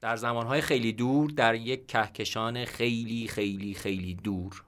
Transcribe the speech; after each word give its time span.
در 0.00 0.16
زمانهای 0.16 0.60
خیلی 0.60 0.92
دور 0.92 1.30
در 1.30 1.54
یک 1.54 1.86
کهکشان 1.88 2.64
خیلی 2.64 3.28
خیلی 3.28 3.74
خیلی 3.74 4.14
دور. 4.14 4.62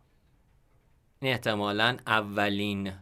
این 1.20 1.32
احتمالا 1.32 1.96
اولین 2.06 2.92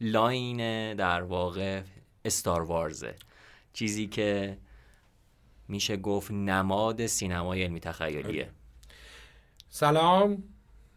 لاین 0.00 0.56
در 0.94 1.22
واقع 1.22 1.82
استار 2.24 2.62
وارزه 2.62 3.14
چیزی 3.72 4.06
که 4.06 4.58
میشه 5.68 5.96
گفت 5.96 6.30
نماد 6.30 7.06
سینمای 7.06 7.62
علمی 7.62 7.80
تخیلیه. 7.80 8.50
سلام. 9.68 10.42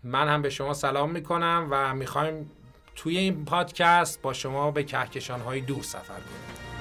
من 0.04 0.28
هم 0.28 0.42
به 0.42 0.50
شما 0.50 0.74
سلام 0.74 1.12
می‌کنم 1.12 1.68
و 1.72 1.96
می‌خوایم 1.96 2.52
توی 2.96 3.18
این 3.18 3.46
پادکست 3.46 4.22
با 4.22 4.34
شما 4.34 4.72
به 4.72 4.84
کهکشان 4.84 5.42
های 5.42 5.62
دور 5.62 5.84
سفر 5.84 6.20
کنیم. 6.20 6.75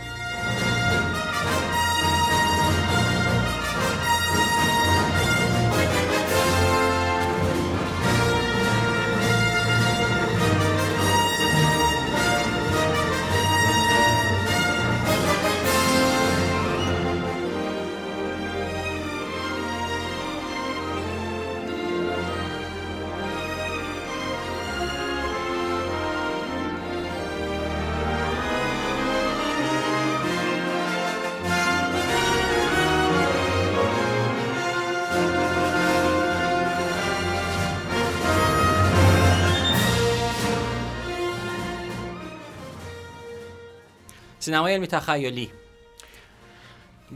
سینمای 44.54 44.72
علمی 44.72 44.86
تخیلی. 44.86 45.50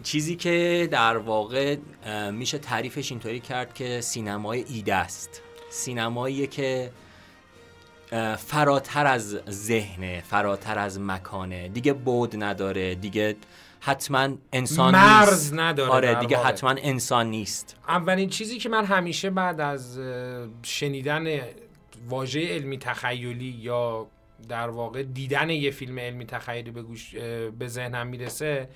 چیزی 0.02 0.36
که 0.36 0.88
در 0.90 1.16
واقع 1.16 1.76
میشه 2.32 2.58
تعریفش 2.58 3.10
اینطوری 3.10 3.40
کرد 3.40 3.74
که 3.74 4.00
سینمای 4.00 4.64
ایده 4.68 4.94
است. 4.94 5.42
سینمایی 5.70 6.46
که 6.46 6.90
فراتر 8.36 9.06
از 9.06 9.38
ذهنه 9.50 10.22
فراتر 10.30 10.78
از 10.78 11.00
مکانه. 11.00 11.68
دیگه 11.68 11.92
بود 11.92 12.42
نداره 12.42 12.94
دیگه 12.94 13.36
حتما 13.80 14.28
انسان 14.52 14.94
مرز 14.94 15.30
نیست. 15.30 15.54
نداره 15.54 15.90
آره 15.90 16.14
دیگه 16.14 16.36
واقع. 16.36 16.48
حتما 16.48 16.70
انسان 16.70 17.26
نیست. 17.30 17.76
اولین 17.88 18.28
چیزی 18.28 18.58
که 18.58 18.68
من 18.68 18.84
همیشه 18.84 19.30
بعد 19.30 19.60
از 19.60 19.98
شنیدن 20.62 21.40
واژه 22.08 22.54
علمی 22.54 22.78
تخیلی 22.78 23.58
یا 23.60 24.06
در 24.48 24.68
واقع 24.68 25.02
دیدن 25.02 25.50
یه 25.50 25.70
فیلم 25.70 25.98
علمی 25.98 26.24
تخیلی 26.24 26.70
به, 26.70 26.82
گوش 26.82 27.14
به 27.58 27.68
ذهنم 27.68 28.06
می‌رسه 28.06 28.68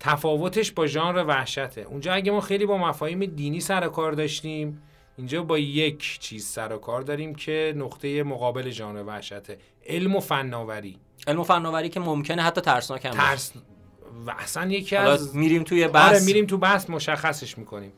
تفاوتش 0.00 0.72
با 0.72 0.86
ژانر 0.86 1.24
وحشته. 1.24 1.80
اونجا 1.80 2.12
اگه 2.12 2.32
ما 2.32 2.40
خیلی 2.40 2.66
با 2.66 2.78
مفاهیم 2.78 3.24
دینی 3.24 3.60
سر 3.60 3.88
کار 3.88 4.12
داشتیم 4.12 4.82
اینجا 5.16 5.42
با 5.42 5.58
یک 5.58 6.18
چیز 6.20 6.46
سر 6.46 6.72
و 6.72 6.78
کار 6.78 7.02
داریم 7.02 7.34
که 7.34 7.74
نقطه 7.76 8.22
مقابل 8.22 8.70
ژانر 8.70 9.02
وحشته. 9.02 9.58
علم 9.86 10.16
و 10.16 10.20
فناوری. 10.20 10.96
علم 11.26 11.40
و 11.40 11.44
فناوری 11.44 11.88
که 11.88 12.00
ممکنه 12.00 12.42
حتی 12.42 12.60
ترسناک 12.60 13.04
هم. 13.04 13.12
ترس 13.12 13.52
و 14.26 14.30
اصلا 14.38 14.70
یکی 14.70 14.96
حالا 14.96 15.12
از 15.12 15.36
میریم 15.36 15.62
توی 15.62 15.88
بحث. 15.88 16.12
آره 16.12 16.24
میریم 16.24 16.46
تو 16.46 16.58
بحث 16.58 16.90
مشخصش 16.90 17.58
می‌کنیم. 17.58 17.92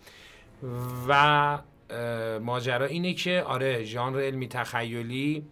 و 1.08 1.58
ماجرا 2.40 2.86
اینه 2.86 3.14
که 3.14 3.42
آره 3.46 3.84
ژانر 3.84 4.20
علمی 4.20 4.48
تخیلی 4.48 5.46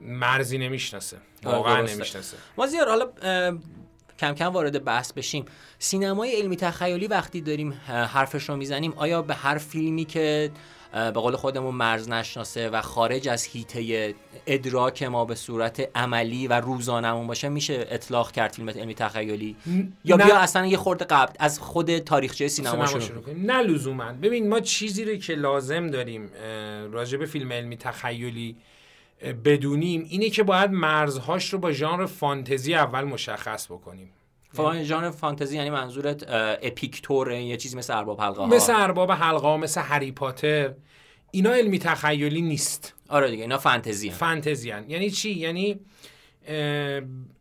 مرزی 0.00 0.58
نمی‌شناسه. 0.58 1.16
واقعا. 1.44 1.82
نمی‌شناسه. 1.82 2.36
مازیار 2.58 2.88
حالا 2.88 3.08
کم 4.18 4.34
کم 4.34 4.46
وارد 4.46 4.84
بحث 4.84 5.12
بشیم. 5.12 5.44
سینمای 5.78 6.36
علمی 6.36 6.56
تخیلی 6.56 7.06
وقتی 7.06 7.40
داریم 7.40 7.72
حرفش 7.86 8.48
رو 8.48 8.56
می‌زنیم 8.56 8.92
آیا 8.96 9.22
به 9.22 9.34
هر 9.34 9.58
فیلمی 9.58 10.04
که 10.04 10.50
به 10.92 11.10
قول 11.10 11.36
خودمون 11.36 11.74
مرز 11.74 12.08
نشناسه 12.08 12.68
و 12.68 12.80
خارج 12.80 13.28
از 13.28 13.44
هیته 13.44 14.14
ادراک 14.46 15.02
ما 15.02 15.24
به 15.24 15.34
صورت 15.34 15.88
عملی 15.94 16.46
و 16.46 16.52
روزانمون 16.52 17.26
باشه 17.26 17.48
میشه 17.48 17.86
اطلاق 17.90 18.32
کرد 18.32 18.52
فیلم 18.52 18.68
علمی 18.68 18.94
تخیلی؟ 18.94 19.56
یا. 20.04 20.16
بیا 20.16 20.36
اصلا 20.38 20.66
یه 20.66 20.76
خورده 20.76 21.04
قبل 21.04 21.32
از 21.38 21.58
خود 21.58 21.98
تاریخچه 21.98 22.48
سینما 22.48 22.86
شروع 22.86 23.20
کنیم. 23.20 23.50
نه 23.50 23.62
لزوما. 23.62 24.12
ببین 24.12 24.48
ما 24.48 24.60
چیزی 24.60 25.04
رو 25.04 25.16
که 25.16 25.34
لازم 25.34 25.86
داریم 25.86 26.30
راجع 26.92 27.18
به 27.18 27.26
فیلم 27.26 27.52
علمی 27.52 27.76
تخیلی 27.76 28.56
بدونیم 29.44 30.06
اینه 30.08 30.30
که 30.30 30.42
باید 30.42 30.70
مرزهاش 30.70 31.52
رو 31.52 31.58
با 31.58 31.72
ژانر 31.72 32.06
فانتزی 32.06 32.74
اول 32.74 33.04
مشخص 33.04 33.66
بکنیم. 33.66 34.10
فان 34.52 34.84
ژانر 34.84 35.10
فانتزی 35.10 35.56
یعنی 35.56 35.70
منظورت 35.70 36.22
اه، 36.28 36.56
اپیک 36.62 37.02
توره 37.02 37.42
یه 37.42 37.56
چیزی 37.56 37.76
مثل 37.76 37.96
ارباب 37.96 38.20
حلقه 38.20 38.40
ها 38.40 38.46
مثل 38.46 38.72
ارباب 38.76 39.12
حلقه 39.12 39.46
ها، 39.46 39.56
مثل 39.56 39.80
هری 39.80 40.12
پاتر. 40.12 40.74
اینا 41.30 41.50
علمی 41.50 41.78
تخیلی 41.78 42.42
نیست. 42.42 42.94
آره 43.08 43.30
دیگه 43.30 43.42
اینا 43.42 43.58
فانتزی 43.58 44.08
هن. 44.08 44.14
فانتزیان 44.14 44.90
یعنی 44.90 45.10
چی؟ 45.10 45.30
یعنی 45.30 45.80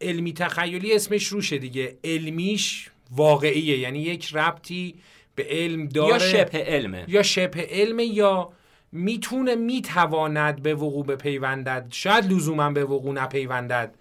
علمی 0.01 0.33
تخیلی 0.33 0.93
اسمش 0.93 1.27
روشه 1.27 1.57
دیگه. 1.57 1.97
علمیش 2.03 2.89
واقعیه. 3.11 3.77
یعنی 3.79 3.99
یک 3.99 4.29
ربطی 4.33 4.95
به 5.35 5.45
علم 5.49 5.87
داره. 5.87 6.09
یا 6.09 6.19
شبه 6.19 6.57
علمه. 6.57 7.05
یا 7.07 7.23
شبه 7.23 7.67
علم 7.71 7.99
یا 7.99 8.51
می‌تونه 8.91 9.55
می‌تواند 9.55 10.63
به 10.63 10.75
وقوع 10.75 11.05
بپیوندد. 11.05 11.87
شاید 11.89 12.33
لزوما 12.33 12.69
به 12.69 12.83
وقوع 12.83 13.13
نپیوندد. 13.13 13.95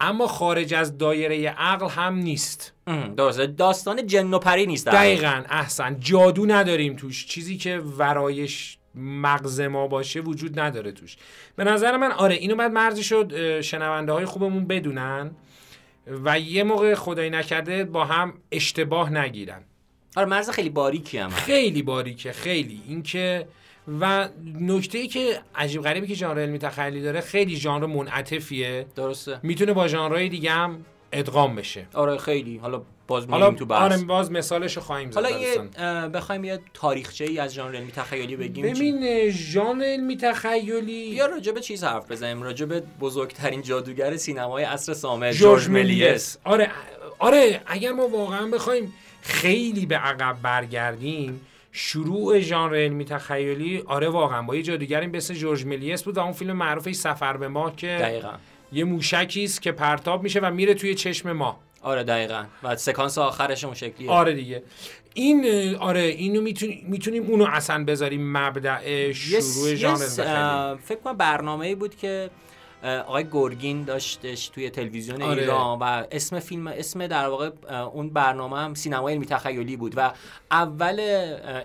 اما 0.00 0.26
خارج 0.26 0.74
از 0.74 0.98
دایره 0.98 1.48
عقل 1.48 1.88
هم 1.88 2.14
نیست. 2.14 2.72
درسته. 3.16 3.46
داستان 3.46 4.06
جن 4.06 4.34
و 4.34 4.38
پری 4.38 4.66
نیست. 4.66 4.86
دقیقا 4.88 5.42
احسن. 5.50 6.00
جادو 6.00 6.46
نداریم 6.46 6.96
توش. 6.96 7.26
چیزی 7.26 7.56
که 7.56 7.78
ورایش 7.78 8.78
مغز 8.94 9.60
ما 9.60 9.86
باشه 9.86 10.20
وجود 10.20 10.60
نداره 10.60 10.92
توش. 10.92 11.16
به 11.56 11.64
نظر 11.64 11.96
من 11.96 12.12
آره 12.12 12.34
اینو 12.34 12.56
بعد 12.56 12.72
مرزی 12.72 13.02
شد 13.02 13.60
شنونده 13.60 14.12
های 14.12 14.24
خوبمون 14.24 14.66
بدونن 14.66 15.30
و 16.24 16.38
یه 16.38 16.64
موقع 16.64 16.94
خدایی 16.94 17.30
نکرده 17.30 17.84
با 17.84 18.04
هم 18.04 18.34
اشتباه 18.52 19.10
نگیرن. 19.10 19.62
آره 20.16 20.26
مرز 20.26 20.50
خیلی 20.50 20.70
باریکی 20.70 21.18
هم. 21.18 21.30
خیلی 21.30 21.82
باریکه 21.82 22.32
خیلی. 22.32 22.82
اینکه 22.88 23.46
و 24.00 24.28
نکته 24.60 24.98
ای 24.98 25.08
که 25.08 25.40
عجیب 25.54 25.82
غریبی 25.82 26.06
که 26.06 26.14
ژانر 26.14 26.40
علمی 26.40 26.58
تخیلی 26.58 27.02
داره 27.02 27.20
خیلی 27.20 27.56
ژانر 27.56 27.86
منعطفیه. 27.86 28.86
درسته. 28.96 29.40
می‌تونه 29.42 29.72
با 29.72 29.88
ژانرهای 29.88 30.28
دیگه 30.28 30.50
هم 30.50 30.84
ادغام 31.12 31.56
بشه. 31.56 31.86
آره 31.94 32.18
خیلی. 32.18 32.56
حالا 32.56 32.82
باز 33.06 33.26
حالا 33.26 33.50
تو 33.50 33.66
بحث. 33.66 33.80
آره 33.80 33.96
باز 33.96 34.32
مثالش 34.32 34.76
رو 34.76 34.82
خواهیم 34.82 35.10
زد 35.10 35.14
حالا. 35.14 35.30
یه 35.38 35.58
بخوایم 36.08 36.44
یه 36.44 36.60
تاریخچه 36.74 37.24
ای 37.24 37.38
از 37.38 37.54
ژانر 37.54 37.76
علمی 37.76 37.92
تخیلی 37.92 38.36
بگیم؟ 38.36 38.66
ببین 38.66 39.30
ژانر 39.30 39.84
علمی 39.84 40.16
تخیلی 40.16 41.10
بیا 41.10 41.26
راجع 41.26 41.52
به 41.52 41.60
چیز 41.60 41.84
حرف 41.84 42.10
بزنیم. 42.10 42.42
راجع 42.42 42.66
به 42.66 42.82
بزرگترین 43.00 43.62
جادوگر 43.62 44.16
سینمای 44.16 44.64
عصر 44.64 44.94
سامه 44.94 45.32
جورج 45.32 45.68
ملیس 45.68 46.38
آره 46.44 46.70
آره 47.18 47.60
اگر 47.66 47.92
ما 47.92 48.08
واقعا 48.08 48.46
بخوایم 48.46 48.92
خیلی 49.22 49.86
به 49.86 49.96
عقب 49.96 50.36
برگردیم 50.42 51.40
شروع 51.72 52.40
ژانر 52.40 52.74
علمی 52.74 53.04
تخیلی 53.04 53.82
آره 53.86 54.08
واقعا 54.08 54.42
با 54.42 54.56
یه 54.56 54.62
جادوگری 54.62 55.06
مثل 55.06 55.34
جورج 55.34 55.66
ملیس 55.66 56.02
بود 56.02 56.16
و 56.16 56.20
اون 56.20 56.32
فیلم 56.32 56.52
معروفش 56.56 56.94
سفر 56.94 57.36
به 57.36 57.48
ماه 57.48 57.76
که 57.76 57.86
دقیقا. 57.86 58.32
یه 58.72 58.84
موشکی 58.84 59.44
است 59.44 59.62
که 59.62 59.72
پرتاب 59.72 60.22
میشه 60.22 60.40
و 60.40 60.50
میره 60.50 60.74
توی 60.74 60.94
چشم 60.94 61.32
ما. 61.32 61.58
آره 61.82 62.04
دقیقا. 62.04 62.44
و 62.62 62.76
سکانس 62.76 63.18
آخرش 63.18 63.64
اون 63.64 63.74
شکلیه. 63.74 64.10
آره 64.10 64.34
دیگه. 64.34 64.62
این 65.14 65.74
آره 65.76 66.00
اینو 66.00 66.40
می‌تونیم 66.40 66.86
می‌تونیم 66.88 67.22
اونو 67.22 67.46
اصلا 67.50 67.84
بذاریم 67.84 68.36
مبدع 68.36 69.12
شروع 69.12 69.74
ژانر 69.74 70.76
فکر 70.76 70.98
کنم 71.04 71.16
برنامه 71.16 71.66
ای 71.66 71.74
بود 71.74 71.96
که 71.96 72.30
آقای 72.82 73.26
گرگین 73.32 73.84
داشتش 73.84 74.48
توی 74.48 74.70
تلویزیون 74.70 75.22
آره. 75.22 75.42
ایران 75.42 75.78
و 75.78 76.04
اسم 76.10 76.40
فیلم 76.40 76.66
اسم 76.66 77.06
در 77.06 77.28
واقع 77.28 77.50
اون 77.92 78.10
برنامه 78.10 78.58
هم 78.58 78.74
سینمای 78.74 79.12
علمی 79.12 79.26
تخیلی 79.26 79.76
بود 79.76 79.92
و 79.96 80.12
اول 80.50 81.00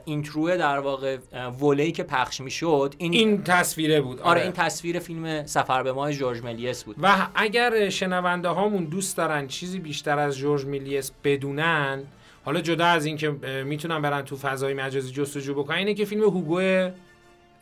اینترو 0.06 0.58
در 0.58 0.80
واقع 0.80 1.18
وله‌ای 1.62 1.92
که 1.92 2.04
پخش 2.04 2.42
می‌شد 2.42 2.96
این, 2.98 3.14
این 3.14 3.44
تصویره 3.44 4.02
بود. 4.02 4.22
آره 4.22 4.42
این 4.42 4.52
تصویر 4.52 5.00
فیلم 5.00 5.46
سفر 5.46 5.84
به 5.84 5.94
ماه 5.94 6.14
جورج 6.14 6.44
ملیس 6.44 6.84
بود. 6.84 6.96
و 7.02 7.28
اگر 7.36 7.90
شنونده 7.90 8.50
هامون 8.50 8.84
دوست 8.84 9.18
دارن 9.18 9.48
چیزی 9.48 9.80
بیشتر 9.80 10.20
از 10.20 10.38
جورج 10.38 10.66
میلیس 10.66 11.12
بدونن 11.24 12.04
حالا 12.46 12.62
جدا 12.62 12.86
از 12.86 13.06
اینکه 13.06 13.30
می‌تونن 13.66 14.02
برن 14.02 14.22
تو 14.22 14.38
فضای 14.38 14.74
مجازی 14.74 15.12
جستجو 15.12 15.54
بکنن 15.54 15.78
اینه 15.78 15.94
که 15.94 16.06
فیلم 16.06 16.24
هوگو 16.24 16.90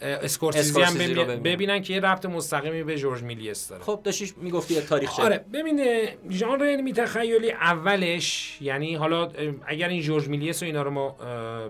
اسکورسیزی 0.02 0.82
هم 0.82 0.98
ببینن 1.44 1.82
که 1.82 1.94
یه 1.94 2.00
ربط 2.00 2.26
مستقیمی 2.26 2.84
به 2.84 2.98
جورج 2.98 3.24
میلیس 3.24 3.68
داره. 3.68 3.84
خب 3.84 4.02
داشتی 4.04 4.34
می‌گفتی 4.38 4.82
تاریخ 4.82 5.20
آره 5.20 5.46
ببینه 5.54 6.18
ژانر 6.30 6.66
علمی 6.66 6.94
تخیلی 6.94 7.52
اولش 7.52 8.58
یعنی 8.62 8.96
حالا 8.96 9.32
اگر 9.66 9.88
این 9.88 10.02
جورج 10.02 10.28
میلیس 10.28 10.64
و 10.64 10.66
اینا 10.66 10.82
رو 10.82 10.92
ما 10.92 11.10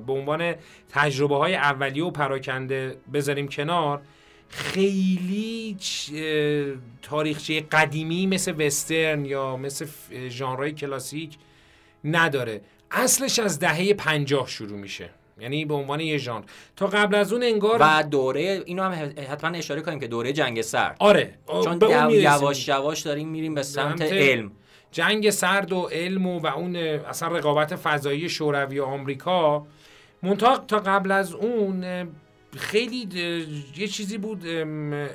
به 0.07 0.13
عنوان 0.13 0.55
تجربه 0.91 1.37
های 1.37 1.55
اولیه 1.55 2.03
و 2.03 2.11
پراکنده 2.11 2.97
بذاریم 3.13 3.47
کنار 3.47 4.01
خیلی 4.49 5.77
تاریخچه 7.01 7.61
قدیمی 7.61 8.27
مثل 8.27 8.65
وسترن 8.65 9.25
یا 9.25 9.57
مثل 9.57 9.85
ژانرهای 10.29 10.71
کلاسیک 10.71 11.37
نداره. 12.03 12.61
اصلش 12.91 13.39
از 13.39 13.59
دهه 13.59 13.93
پنجاه 13.93 14.47
شروع 14.47 14.79
میشه. 14.79 15.09
یعنی 15.39 15.65
به 15.65 15.73
عنوان 15.73 15.99
یه 15.99 16.17
ژانر. 16.17 16.43
تا 16.75 16.87
قبل 16.87 17.15
از 17.15 17.33
اون 17.33 17.43
انگار 17.43 17.77
و 17.81 18.03
دوره 18.03 18.63
اینو 18.65 18.83
هم 18.83 19.13
حتما 19.31 19.57
اشاره 19.57 19.81
کنیم 19.81 19.99
که 19.99 20.07
دوره 20.07 20.33
جنگ 20.33 20.61
سرد. 20.61 20.95
آره 20.99 21.33
چون 21.63 21.79
یواش 22.11 22.67
یواش 22.67 23.01
داریم 23.01 23.27
میریم 23.27 23.53
به 23.53 23.63
سمت 23.63 24.01
علم. 24.01 24.51
جنگ 24.91 25.29
سرد 25.29 25.71
و 25.71 25.81
علم 25.81 26.27
و, 26.27 26.39
و 26.39 26.47
اون 26.47 26.75
اصلا 26.75 27.27
رقابت 27.27 27.75
فضایی 27.75 28.29
شوروی 28.29 28.79
و 28.79 28.83
آمریکا. 28.83 29.67
منتها 30.23 30.57
تا 30.57 30.79
قبل 30.79 31.11
از 31.11 31.33
اون 31.33 31.85
خیلی 32.57 33.09
یه 33.77 33.87
چیزی 33.87 34.17
بود 34.17 34.41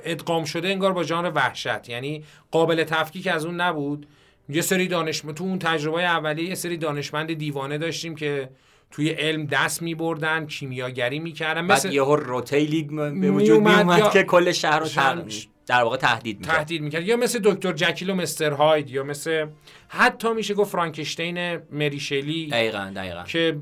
ادغام 0.05 0.44
شده 0.44 0.69
انگار 0.69 0.93
با 0.93 1.05
جان 1.05 1.26
وحشت. 1.26 1.88
یعنی 1.88 2.25
قابل 2.50 2.84
تفکیک 2.84 3.26
از 3.26 3.44
اون 3.44 3.61
نبود. 3.61 4.06
یه 4.49 4.62
سری 4.62 4.88
دانشمند 4.88 5.34
تو 5.34 5.44
اون 5.44 5.58
تجربه 5.58 6.02
اولیه 6.02 6.49
یه 6.49 6.55
سری 6.55 6.76
دانشمند 6.76 7.32
دیوانه 7.32 7.78
داشتیم 7.78 8.14
که 8.14 8.50
توی 8.91 9.09
علم 9.09 9.47
دست 9.47 9.83
می 9.83 9.95
بردن 9.95 10.47
کیمیاگری 10.47 11.19
می‌کردن. 11.19 11.61
مثل 11.61 11.89
بعد 11.89 11.95
یهو 11.95 12.17
روتیلی 12.17 12.83
به 12.83 13.31
وجود 13.31 13.61
می 13.61 13.75
اومد 13.75 14.11
که 14.11 14.23
کل 14.23 14.53
شهر 14.53 14.79
رو 14.79 15.25
در 15.67 15.83
واقع 15.83 15.97
تهدید 15.97 16.39
می‌کرد. 16.39 16.57
تهدید 16.57 16.83
می‌کرد. 16.83 17.07
یا 17.07 17.17
مثل 17.17 17.41
دکتر 17.45 17.73
جکیل 17.73 18.11
و 18.11 18.15
مستر 18.15 18.53
هاید 18.53 18.91
یا 18.91 19.03
مثل 19.05 19.47
حتی 19.89 20.33
میشه 20.33 20.55
گفت 20.55 20.73
فرانکشتین 20.73 21.57
مریشلی 21.57 22.47
دقیقا 22.47 22.93
دقیقا. 22.97 23.23
که 23.23 23.59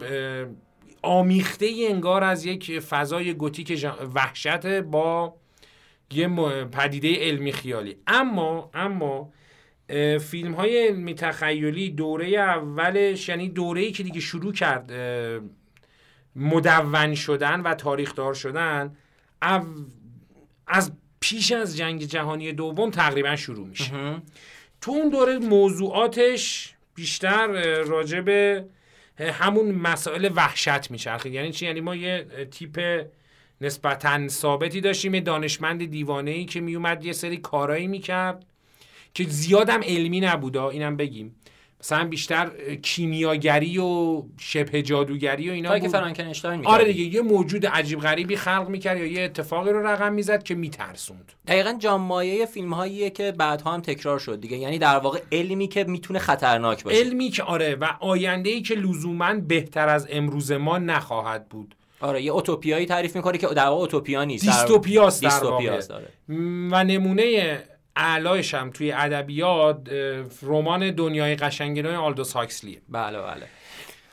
آمیخته 1.02 1.70
انگار 1.88 2.24
از 2.24 2.44
یک 2.44 2.78
فضای 2.80 3.34
گوتیک 3.34 3.88
وحشت 4.14 4.66
با 4.66 5.34
یه 6.12 6.28
پدیده 6.72 7.14
علمی 7.14 7.52
خیالی. 7.52 7.96
اما 8.06 8.70
اما 8.74 9.32
فیلم 10.20 10.52
های 10.52 10.86
علمی 10.88 11.14
تخیلی 11.14 11.90
دوره 11.90 12.26
اولش 12.28 13.28
یعنی 13.28 13.48
دوره 13.48 13.80
ای 13.80 13.92
که 13.92 14.02
دیگه 14.02 14.20
شروع 14.20 14.52
کرد 14.52 14.92
مدون 16.36 17.14
شدن 17.14 17.60
و 17.60 17.74
تاریخدار 17.74 18.34
شدن 18.34 18.96
از 20.66 20.92
پیش 21.20 21.52
از 21.52 21.76
جنگ 21.76 22.02
جهانی 22.02 22.52
دوم 22.52 22.90
تقریبا 22.90 23.36
شروع 23.36 23.66
میشه. 23.66 24.22
تو 24.80 24.90
اون 24.90 25.08
دوره 25.08 25.38
موضوعاتش 25.38 26.74
بیشتر 26.94 27.46
راجع 27.82 28.20
به 28.20 28.64
همون 29.18 29.72
مسائل 29.72 30.30
وحشت 30.34 30.90
میچرخید 30.90 31.32
یعنی 31.32 31.52
چی؟ 31.52 31.66
یعنی 31.66 31.80
ما 31.80 31.96
یه 31.96 32.26
تیپ 32.50 33.06
نسبتا 33.60 34.28
ثابتی 34.28 34.80
داشتیم 34.80 35.14
یه 35.14 35.20
دانشمند 35.20 35.84
دیوانه 35.84 36.30
ای 36.30 36.44
که 36.44 36.60
میومد 36.60 37.04
یه 37.04 37.12
سری 37.12 37.36
کارایی 37.36 37.86
می‌کرد. 37.86 38.46
که 39.18 39.24
زیادم 39.24 39.80
علمی 39.82 40.20
نبودا 40.20 40.70
اینم 40.70 40.96
بگیم. 40.96 41.34
مثلا 41.80 42.04
بیشتر 42.04 42.50
کیمیاگری 42.82 43.78
و 43.78 44.22
شبه 44.38 44.82
جادوگری 44.82 45.50
و 45.50 45.52
اینا 45.52 45.78
بود. 45.78 45.88
فرانکنشتاین 45.88 46.66
آره 46.66 46.92
دیگه 46.92 47.14
یه 47.14 47.20
موجود 47.20 47.66
عجیب 47.66 48.00
غریبی 48.00 48.36
خلق 48.36 48.68
می‌کرد 48.68 48.98
یا 48.98 49.06
یه 49.06 49.22
اتفاقی 49.22 49.70
رو 49.70 49.86
رقم 49.86 50.12
می‌زد 50.12 50.42
که 50.42 50.54
میترسوند. 50.54 51.32
دقیقا 51.46 51.76
جامایه 51.78 52.46
فیلم 52.46 52.72
هاییه 52.72 53.10
که 53.10 53.32
بعدها 53.32 53.72
هم 53.72 53.80
تکرار 53.80 54.18
شد 54.18 54.40
دیگه. 54.40 54.56
یعنی 54.56 54.78
در 54.78 54.98
واقع 54.98 55.20
علمی 55.32 55.68
که 55.68 55.84
می‌تونه 55.84 56.18
خطرناک 56.18 56.84
باشه. 56.84 56.96
علمی 56.96 57.30
که 57.30 57.42
آره 57.42 57.74
و 57.74 57.84
آینده 58.00 58.50
ای 58.50 58.62
که 58.62 58.74
لزوما 58.74 59.34
بهتر 59.34 59.88
از 59.88 60.06
امروز 60.10 60.52
ما 60.52 60.78
نخواهد 60.78 61.48
بود. 61.48 61.74
آره 62.00 62.22
یه 62.22 62.32
اوتوپیایی 62.32 62.86
تعریف 62.86 63.16
می‌کنه 63.16 63.38
که 63.38 63.46
در 63.46 63.66
واقع 63.66 63.80
اوتوپیا 63.80 64.24
نیست. 64.24 64.44
دیستوپیاست 64.44 65.22
در 65.22 65.44
واقع. 65.44 65.80
و 66.70 66.84
نمونه 66.84 67.58
اعلایش 67.98 68.54
هم 68.54 68.70
توی 68.70 68.92
ادبیات 68.92 69.88
رمان 70.42 70.90
دنیای 70.90 71.36
قشنگ 71.36 71.74
نوی 71.74 71.96
آلدوس 71.96 72.32
هاکسلیه. 72.32 72.80
بله 72.88 73.18
بله. 73.18 73.46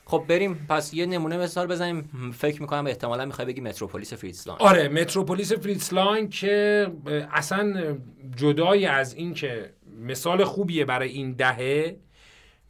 خب 0.05 0.25
بریم 0.27 0.65
پس 0.69 0.93
یه 0.93 1.05
نمونه 1.05 1.37
مثال 1.37 1.67
بزنیم. 1.67 2.09
فکر 2.37 2.61
می‌کنم 2.61 2.87
احتمالا 2.87 3.25
می‌خوای 3.25 3.47
بگی 3.47 3.61
متروپولیس 3.61 4.13
فریتس 4.13 4.42
لانگ 4.42 4.59
آره 4.59 4.87
متروپولیس 4.87 5.53
فریتس 5.53 6.01
لانگ 6.01 6.29
که 6.29 6.87
اصلا 7.31 7.95
جدای 8.35 8.85
از 8.85 9.13
این 9.13 9.33
که 9.33 9.73
مثال 9.99 10.43
خوبیه 10.43 10.85
برای 10.85 11.09
این 11.09 11.31
دهه 11.31 11.97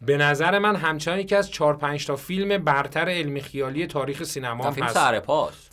به 0.02 0.18
نظر 0.18 0.60
من 0.60 0.76
همچنان 0.76 1.20
یکی 1.20 1.36
از 1.36 1.52
4 1.52 1.78
5 1.78 2.06
تا 2.06 2.16
فیلم 2.16 2.64
برتر 2.64 3.10
علمی 3.10 3.42
خیالی 3.42 3.88
تاریخ 3.88 4.24
سینما 4.24 4.64
هم 4.64 4.84
هست. 4.84 4.98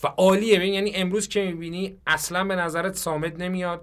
و 0.05 0.09
عالیه. 0.17 0.67
یعنی 0.67 0.95
امروز 0.95 1.29
که 1.29 1.41
می‌بینی 1.45 1.97
اصلا 2.07 2.45
به 2.45 2.57
نظرت 2.57 2.95
سامد 2.95 3.43
نمیاد. 3.43 3.83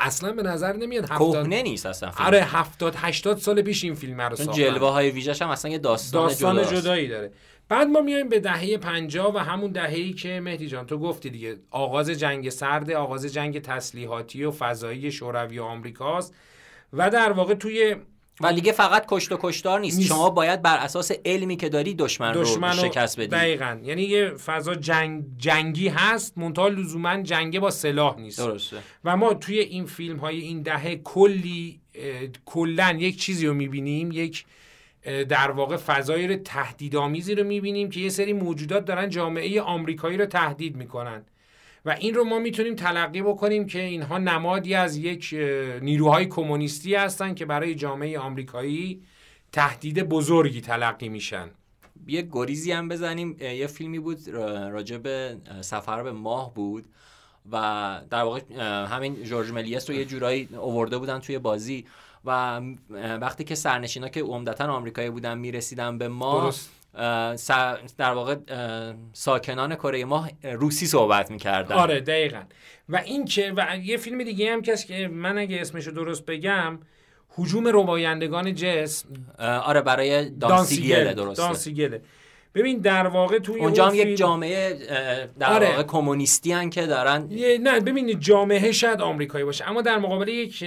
اصلا 0.00 0.32
به 0.32 0.42
نظر 0.42 0.72
نمیاد 0.72 1.10
هفتاد 1.10 1.46
نیست 1.46 1.86
اصلا 1.86 2.10
فیلم. 2.10 2.26
آره 2.26 2.44
70 2.44 2.94
80 2.96 3.38
سال 3.38 3.62
پیش 3.62 3.84
این 3.84 3.94
فیلم 3.94 4.20
رو 4.20 4.36
ساختن. 4.36 4.52
جلوه 4.52 4.88
های 4.88 5.10
ویژش 5.10 5.42
هم 5.42 5.48
اصلا 5.48 5.70
یه 5.70 5.78
داستان, 5.78 6.26
داستان 6.26 6.64
جدایی 6.64 7.08
داره. 7.08 7.32
بعد 7.68 7.86
ما 7.86 8.00
میایم 8.00 8.28
به 8.28 8.40
دهه 8.40 8.76
50 8.76 9.34
و 9.34 9.38
همون 9.38 9.72
دهه‌ای 9.72 10.12
که 10.12 10.40
مهدی 10.40 10.66
جان 10.66 10.86
تو 10.86 10.98
گفتی 10.98 11.30
دیگه 11.30 11.56
آغاز 11.70 12.10
جنگ 12.10 12.50
سرد 12.50 12.90
آغاز 12.90 13.26
جنگ 13.26 13.62
تسلیحاتی 13.62 14.44
و 14.44 14.50
فضایی 14.50 15.12
شوروی 15.12 15.58
و 15.58 15.62
آمریکاست 15.62 16.34
و 16.92 17.10
در 17.10 17.32
واقع 17.32 17.54
توی 17.54 17.96
و 18.40 18.52
دیگه 18.52 18.72
فقط 18.72 19.04
کشت 19.08 19.32
و 19.32 19.38
کشتار 19.40 19.80
نیست. 19.80 20.00
شما 20.00 20.30
باید 20.30 20.62
بر 20.62 20.76
اساس 20.76 21.12
علمی 21.24 21.56
که 21.56 21.68
داری 21.68 21.94
دشمن, 21.94 22.32
دشمن 22.32 22.76
رو 22.76 22.88
شکست 22.88 23.20
بدی. 23.20 23.28
دقیقا. 23.28 23.78
یعنی 23.84 24.02
یه 24.02 24.30
فضا 24.30 24.74
جنگ 24.74 25.24
جنگی 25.38 25.88
هست 25.88 26.38
منتها 26.38 26.68
لزوما 26.68 27.22
جنگ 27.22 27.60
با 27.60 27.70
سلاح 27.70 28.20
نیست. 28.20 28.38
درسته. 28.38 28.76
و 29.04 29.16
ما 29.16 29.34
توی 29.34 29.58
این 29.58 29.86
فیلم 29.86 30.16
های 30.16 30.40
این 30.40 30.62
دهه 30.62 30.96
کلی 30.96 31.80
کلا 32.44 32.96
یک 32.98 33.20
چیزی 33.20 33.46
رو 33.46 33.54
می‌بینیم 33.54 34.12
یک 34.12 34.44
در 35.28 35.50
واقع 35.50 35.76
فضای 35.76 36.26
رو 36.26 36.36
تهدیدآمیزی 36.36 37.34
رو 37.34 37.44
می‌بینیم 37.44 37.90
که 37.90 38.00
یه 38.00 38.08
سری 38.08 38.32
موجودات 38.32 38.84
دارن 38.84 39.08
جامعه 39.08 39.60
آمریکایی 39.60 40.16
رو 40.16 40.26
تهدید 40.26 40.76
می‌کنن. 40.76 41.22
و 41.84 41.90
این 41.90 42.14
رو 42.14 42.24
ما 42.24 42.38
می‌تونیم 42.38 42.74
تلقی 42.74 43.22
بکنیم 43.22 43.66
که 43.66 43.82
اینها 43.82 44.18
نمادی 44.18 44.74
از 44.74 44.96
یک 44.96 45.34
نیروهای 45.82 46.26
کمونیستی 46.26 46.94
هستند 46.94 47.36
که 47.36 47.46
برای 47.46 47.74
جامعه 47.74 48.18
آمریکایی 48.18 49.02
تهدید 49.52 50.02
بزرگی 50.02 50.60
تلقی 50.60 51.08
میشن. 51.08 51.50
یه 52.06 52.28
گریزی 52.32 52.72
هم 52.72 52.88
بزنیم. 52.88 53.36
یه 53.40 53.66
فیلمی 53.66 53.98
بود 53.98 54.28
راجع 54.72 54.98
به 54.98 55.36
سفر 55.60 56.02
به 56.02 56.12
ماه 56.12 56.54
بود 56.54 56.84
و 57.52 58.00
در 58.10 58.22
واقع 58.22 58.40
همین 58.86 59.22
جورج 59.22 59.50
ملیس 59.50 59.90
رو 59.90 59.96
یه 59.96 60.04
جورایی 60.04 60.48
اوورده 60.52 60.98
بودن 60.98 61.18
توی 61.18 61.38
بازی 61.38 61.86
و 62.24 62.60
وقتی 63.20 63.44
که 63.44 63.54
سرنشینا 63.54 64.08
که 64.08 64.22
عمدتا 64.22 64.64
آمریکایی 64.64 65.10
بودن 65.10 65.38
می‌رسیدن 65.38 65.98
به 65.98 66.08
ماه 66.08 66.54
در 67.98 68.12
واقع 68.12 68.36
ساکنان 69.12 69.74
کره 69.74 70.04
ماه 70.04 70.30
روسی 70.42 70.86
صحبت 70.86 71.30
می‌کردن. 71.30 71.74
آره 71.74 72.00
دقیقا. 72.00 72.42
و 72.88 72.96
این 72.96 73.24
که 73.24 73.52
و 73.56 73.76
یه 73.82 73.96
فیلم 73.96 74.24
دیگه 74.24 74.52
هم 74.52 74.62
کس 74.62 74.84
که 74.84 75.08
من 75.08 75.38
اگه 75.38 75.60
اسمشو 75.60 75.90
درست 75.90 76.26
بگم 76.26 76.78
حجوم 77.28 77.68
ربایندگان 77.68 78.54
جسم. 78.54 79.08
آره 79.38 79.80
برای 79.80 80.30
دانسیگل 80.30 81.14
درسته. 81.14 81.42
دانسیگله 81.42 82.02
ببین 82.54 82.78
در 82.78 83.06
واقع 83.06 83.38
توی 83.38 83.60
اونجا 83.60 83.88
هم 83.88 83.94
یک 83.94 84.16
جامعه 84.16 84.78
در 85.38 85.52
آره. 85.52 85.70
واقع 85.70 85.82
کمونیستی 85.82 86.52
هن 86.52 86.70
که 86.70 86.86
دارن. 86.86 87.28
نه 87.62 87.80
ببینید 87.80 88.20
جامعه 88.20 88.72
شاید 88.72 89.00
آمریکایی 89.00 89.44
باشه. 89.44 89.68
اما 89.68 89.82
در 89.82 89.98
مقابل 89.98 90.28
یک 90.28 90.64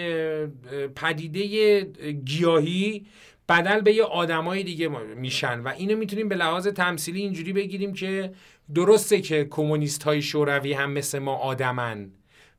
پدیده 0.96 1.82
گیاهی 2.12 3.06
بدل 3.50 3.82
به 3.82 3.94
یه 3.94 4.04
آدمای 4.04 4.64
دیگه 4.64 4.88
میشن 5.16 5.60
و 5.60 5.68
اینو 5.68 5.98
می‌تونیم 5.98 6.30
به 6.30 6.36
لحاظ 6.36 6.68
تمثیلی 6.68 7.22
اینجوری 7.22 7.54
بگیریم 7.54 7.94
که 7.94 8.34
درسته 8.76 9.22
که 9.22 9.48
کمونیست 9.50 10.04
های 10.04 10.22
شوروی 10.22 10.74
هم 10.74 10.92
مثل 10.92 11.20
ما 11.20 11.36
آدمن. 11.36 12.12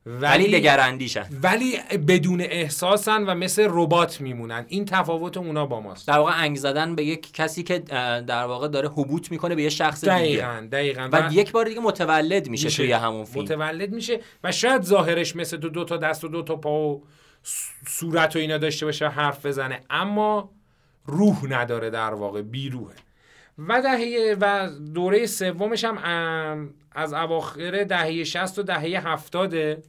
ولی 0.07 0.59
دگراندیشن. 0.59 1.25
ولی 1.43 1.77
بدون 2.07 2.41
احساسن 2.41 3.23
و 3.23 3.35
مثل 3.35 3.67
ربات 3.69 4.21
میمونن. 4.21 4.65
این 4.67 4.85
تفاوت 4.85 5.37
اونا 5.37 5.65
با 5.65 5.81
ماست. 5.81 6.07
در 6.07 6.17
واقع 6.17 6.43
انگ 6.43 6.57
زدن 6.57 6.95
به 6.95 7.03
یک 7.03 7.33
کسی 7.33 7.63
که 7.63 7.79
در 7.79 8.43
واقع 8.43 8.67
داره 8.67 8.89
حبوط 8.89 9.31
می‌کنه 9.31 9.55
به 9.55 9.63
یه 9.63 9.69
شخص 9.69 10.03
دقیقاً 10.03 10.57
دیگه. 10.59 10.67
دقیقاً 10.67 11.09
و, 11.11 11.29
و 11.29 11.33
یک 11.33 11.51
بار 11.51 11.65
دیگه 11.65 11.79
متولد 11.79 12.49
میشه, 12.49 12.65
میشه. 12.65 12.77
توی 12.77 12.91
همون 12.91 13.25
فیلم. 13.25 13.45
متولد 13.45 13.93
میشه 13.93 14.19
و 14.43 14.51
شاید 14.51 14.81
ظاهرش 14.81 15.35
مثل 15.35 15.57
تو 15.57 15.69
دو 15.69 15.83
تا 15.83 15.97
دست 15.97 16.23
و 16.23 16.27
دو 16.27 16.41
تا 16.41 16.55
پا 16.55 16.89
و 16.89 17.03
صورت 17.87 18.35
و 18.35 18.39
اینا 18.39 18.57
داشته 18.57 18.85
باشه 18.85 19.09
حرف 19.09 19.45
بزنه. 19.45 19.81
اما 19.89 20.51
روح 21.05 21.45
نداره 21.49 21.89
در 21.89 22.13
واقع 22.13 22.41
بیروهه 22.41 22.95
و 23.57 23.81
دهه 23.81 24.35
و 24.41 24.69
دوره 24.93 25.25
سومش 25.25 25.83
هم 25.83 26.69
از 26.91 27.13
اواخر 27.13 27.83
دهه 27.83 28.23
60 28.23 28.59
و 28.59 28.63
دهه 28.63 29.07
70 29.07 29.83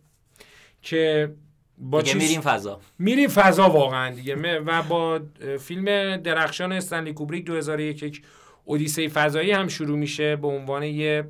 که 0.82 1.32
با 1.78 2.02
دیگه 2.02 2.16
میریم 2.16 2.40
فضا. 2.40 2.80
میریم 2.98 3.28
فضا 3.28 3.70
واقعا 3.70 4.14
دیگه. 4.14 4.60
و 4.60 4.82
با 4.82 5.20
فیلم 5.60 6.16
درخشان 6.16 6.72
استنلی 6.72 7.12
کوبریک 7.12 7.44
2001 7.44 8.02
یک 8.02 8.22
اودیسه 8.64 9.08
فضایی 9.08 9.50
هم 9.50 9.68
شروع 9.68 9.98
میشه 9.98 10.36
به 10.36 10.48
عنوان 10.48 10.82
یه 10.82 11.28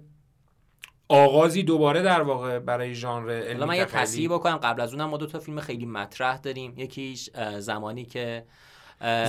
آغازی 1.09 1.63
دوباره 1.63 2.03
در 2.03 2.23
واقع 2.23 2.59
برای 2.59 2.95
ژانر 2.95 3.31
علمی 3.31 3.65
من 3.65 3.77
یه 3.77 3.85
تصحیح 3.85 4.29
بکنم. 4.29 4.57
قبل 4.57 4.81
از 4.81 4.95
اونم 4.95 5.05
ما 5.05 5.17
دو 5.17 5.27
تا 5.27 5.39
فیلم 5.39 5.61
خیلی 5.61 5.87
مطرح 5.87 6.37
داریم. 6.37 6.75
یکیش 6.77 7.31
زمانی 7.59 8.05
که 8.05 8.45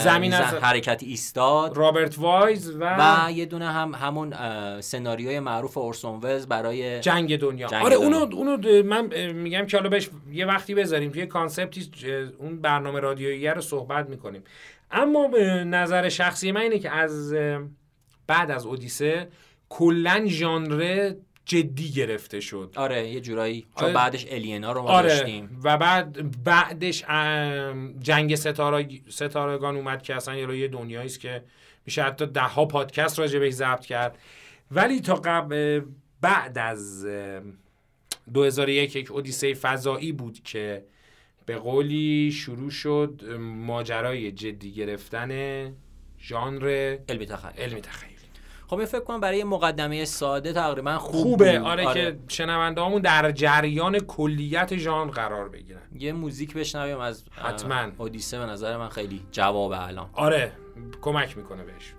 زمین 0.04 0.34
از 0.34 0.54
حرکت 0.54 1.04
ایستاد. 1.04 1.78
رابرت 1.78 2.20
وایز 2.20 2.76
و 2.80 2.96
و 3.00 3.32
یه 3.32 3.46
دونه 3.46 3.72
هم 3.72 3.94
همون 3.96 4.34
سناریوی 4.82 5.40
معروف 5.40 5.78
اورسون 5.78 6.20
ولز 6.20 6.48
برای 6.48 7.00
جنگ 7.00 7.40
دنیا. 7.40 7.68
جنگ 7.68 7.86
آره 7.86 7.96
دنیا. 7.96 8.08
اونو 8.08 8.36
اونو 8.36 8.84
من 8.84 9.32
میگم 9.32 9.66
که 9.66 9.78
حالا 9.78 9.90
بهش 9.90 10.10
یه 10.32 10.46
وقتی 10.46 10.76
بذاریم. 10.76 11.12
توی 11.12 11.26
concept 11.26 11.84
ی 11.84 11.92
اون 12.38 12.62
برنامه 12.62 13.00
رادیویی 13.00 13.48
رو 13.48 13.62
صحبت 13.62 14.10
می‌کنیم. 14.10 14.44
اما 14.92 15.28
به 15.28 15.64
نظر 15.64 16.10
شخصی 16.10 16.52
من 16.52 16.62
اینه 16.62 16.80
که 16.80 16.92
از 16.92 17.34
بعد 18.28 18.52
از 18.52 18.66
اودیسه 18.66 19.28
کلا 19.70 20.24
ژانر 20.26 21.14
جدی 21.48 21.92
گرفته 21.92 22.40
شد. 22.40 22.74
آره 22.76 23.10
یه 23.10 23.20
جورایی 23.20 23.66
چون 23.76 23.84
آره. 23.84 23.94
بعدش 23.94 24.26
الینا 24.30 24.72
رو 24.72 24.82
ما 24.82 24.90
آره. 24.90 25.10
داشتیم. 25.10 25.60
و 25.64 25.78
بعد 25.78 26.44
بعدش 26.44 27.04
جنگ 28.00 28.36
ستاره 28.36 28.90
ستارگان 29.10 29.76
اومد 29.76 30.02
که 30.02 30.16
اصلا 30.16 30.36
یه 30.36 30.68
دنیایی 30.68 31.06
است 31.06 31.20
که 31.20 31.44
میشه 31.86 32.04
حتی 32.04 32.26
ده 32.26 32.42
ها 32.42 32.66
پادکست 32.66 33.20
راجع 33.20 33.40
بهش 33.40 33.54
ضبط 33.54 33.86
کرد. 33.86 34.18
ولی 34.72 35.02
تا 35.02 35.16
قبل 35.16 35.82
بعد 36.22 36.58
از 36.58 37.08
2001 38.34 38.96
یک 38.96 39.12
اودیسه 39.12 39.54
فضایی 39.54 40.12
بود 40.12 40.44
که 40.44 40.84
به 41.46 41.58
قولی 41.58 42.32
شروع 42.32 42.70
شد 42.70 43.22
ماجرای 43.40 44.32
جدی 44.32 44.72
گرفتن 44.72 45.74
ژانر 46.20 46.98
علمی 47.10 47.26
تخیل. 47.26 47.64
علمی 47.64 47.82
تخیل. 47.82 48.17
خب 48.68 48.86
فکر 48.86 49.00
کنم 49.00 49.20
برای 49.20 49.44
مقدمه 49.44 50.06
ساده 50.06 50.54
تقریبا 50.54 50.98
خوب 50.98 51.22
خوبه. 51.22 51.60
آره, 51.60 51.88
آره, 51.88 51.94
که 51.94 52.20
شنونده 52.28 52.82
همون 52.82 53.02
در 53.02 53.32
جریان 53.32 54.00
کلیت 54.00 54.78
ژانر 54.78 55.12
قرار 55.12 55.50
بگیرن. 55.50 55.82
یه 56.00 56.14
موزیک 56.14 56.54
بشنویم 56.54 57.00
از 57.00 57.24
حتما. 57.32 57.92
اودیسه 57.98 58.40
به 58.40 58.46
نظر 58.46 58.78
من 58.78 58.90
خیلی 58.90 59.22
جواب 59.32 59.72
الان 59.72 60.10
آره 60.14 60.52
کمک 61.02 61.38
می‌کنه 61.38 61.64
بهش. 61.64 61.94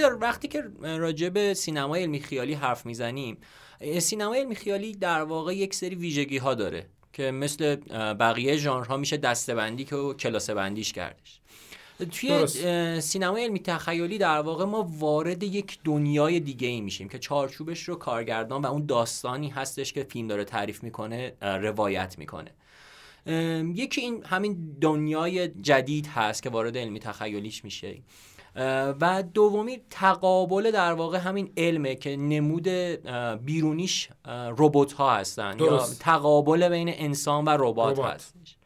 وقتی 0.00 0.48
که 0.48 0.64
راجع 0.82 1.28
به 1.28 1.54
سینمای 1.54 2.02
علمی 2.02 2.20
خیالی 2.20 2.54
حرف 2.54 2.86
می‌زنیم 2.86 3.36
سینمای 3.98 4.40
علمی 4.40 4.54
خیالی 4.54 4.92
در 4.92 5.22
واقع 5.22 5.56
یک 5.56 5.74
سری 5.74 5.94
ویژگی 5.94 6.38
ها 6.38 6.54
داره 6.54 6.86
که 7.12 7.30
مثل 7.30 7.76
بقیه 8.14 8.56
ژانرها 8.56 8.96
میشه 8.96 9.16
دستبندی 9.16 9.84
که 9.84 9.96
و 9.96 10.14
کلاسه 10.14 10.54
بندیش 10.54 10.92
کردش. 10.92 11.40
توی 12.10 12.46
سینمای 13.00 13.44
علمی 13.44 13.60
تخیلی 13.60 14.18
در 14.18 14.38
واقع 14.38 14.64
ما 14.64 14.90
وارد 14.98 15.42
یک 15.42 15.78
دنیای 15.84 16.40
دیگه 16.40 16.68
ای 16.68 16.80
میشیم 16.80 17.08
که 17.08 17.18
چارچوبش 17.18 17.82
رو 17.82 17.94
کارگردان 17.96 18.62
و 18.62 18.66
اون 18.66 18.86
داستانی 18.86 19.48
هستش 19.48 19.92
که 19.92 20.04
فیلم 20.04 20.28
داره 20.28 20.44
تعریف 20.44 20.82
می‌کنه 20.82 21.32
روایت 21.40 22.18
می‌کنه. 22.18 22.50
یکی 23.74 24.00
این 24.00 24.24
همین 24.24 24.76
دنیای 24.80 25.48
جدید 25.48 26.06
هست 26.06 26.42
که 26.42 26.50
وارد 26.50 26.78
علمی 26.78 27.00
تخیلیش 27.00 27.64
میشه. 27.64 27.96
و 29.00 29.24
دومی 29.34 29.80
تقابل 29.90 30.70
در 30.70 30.92
واقع 30.92 31.18
همین 31.18 31.52
علمه 31.56 31.94
که 31.94 32.16
نمود 32.16 32.68
بیرونیش 33.44 34.08
ربات 34.58 34.92
ها 34.92 35.14
هستن. 35.14 35.56
یا 35.60 35.86
تقابل 36.00 36.68
بین 36.68 36.88
انسان 36.92 37.44
و 37.44 37.56
ربات 37.60 37.98
هستش. 37.98 38.56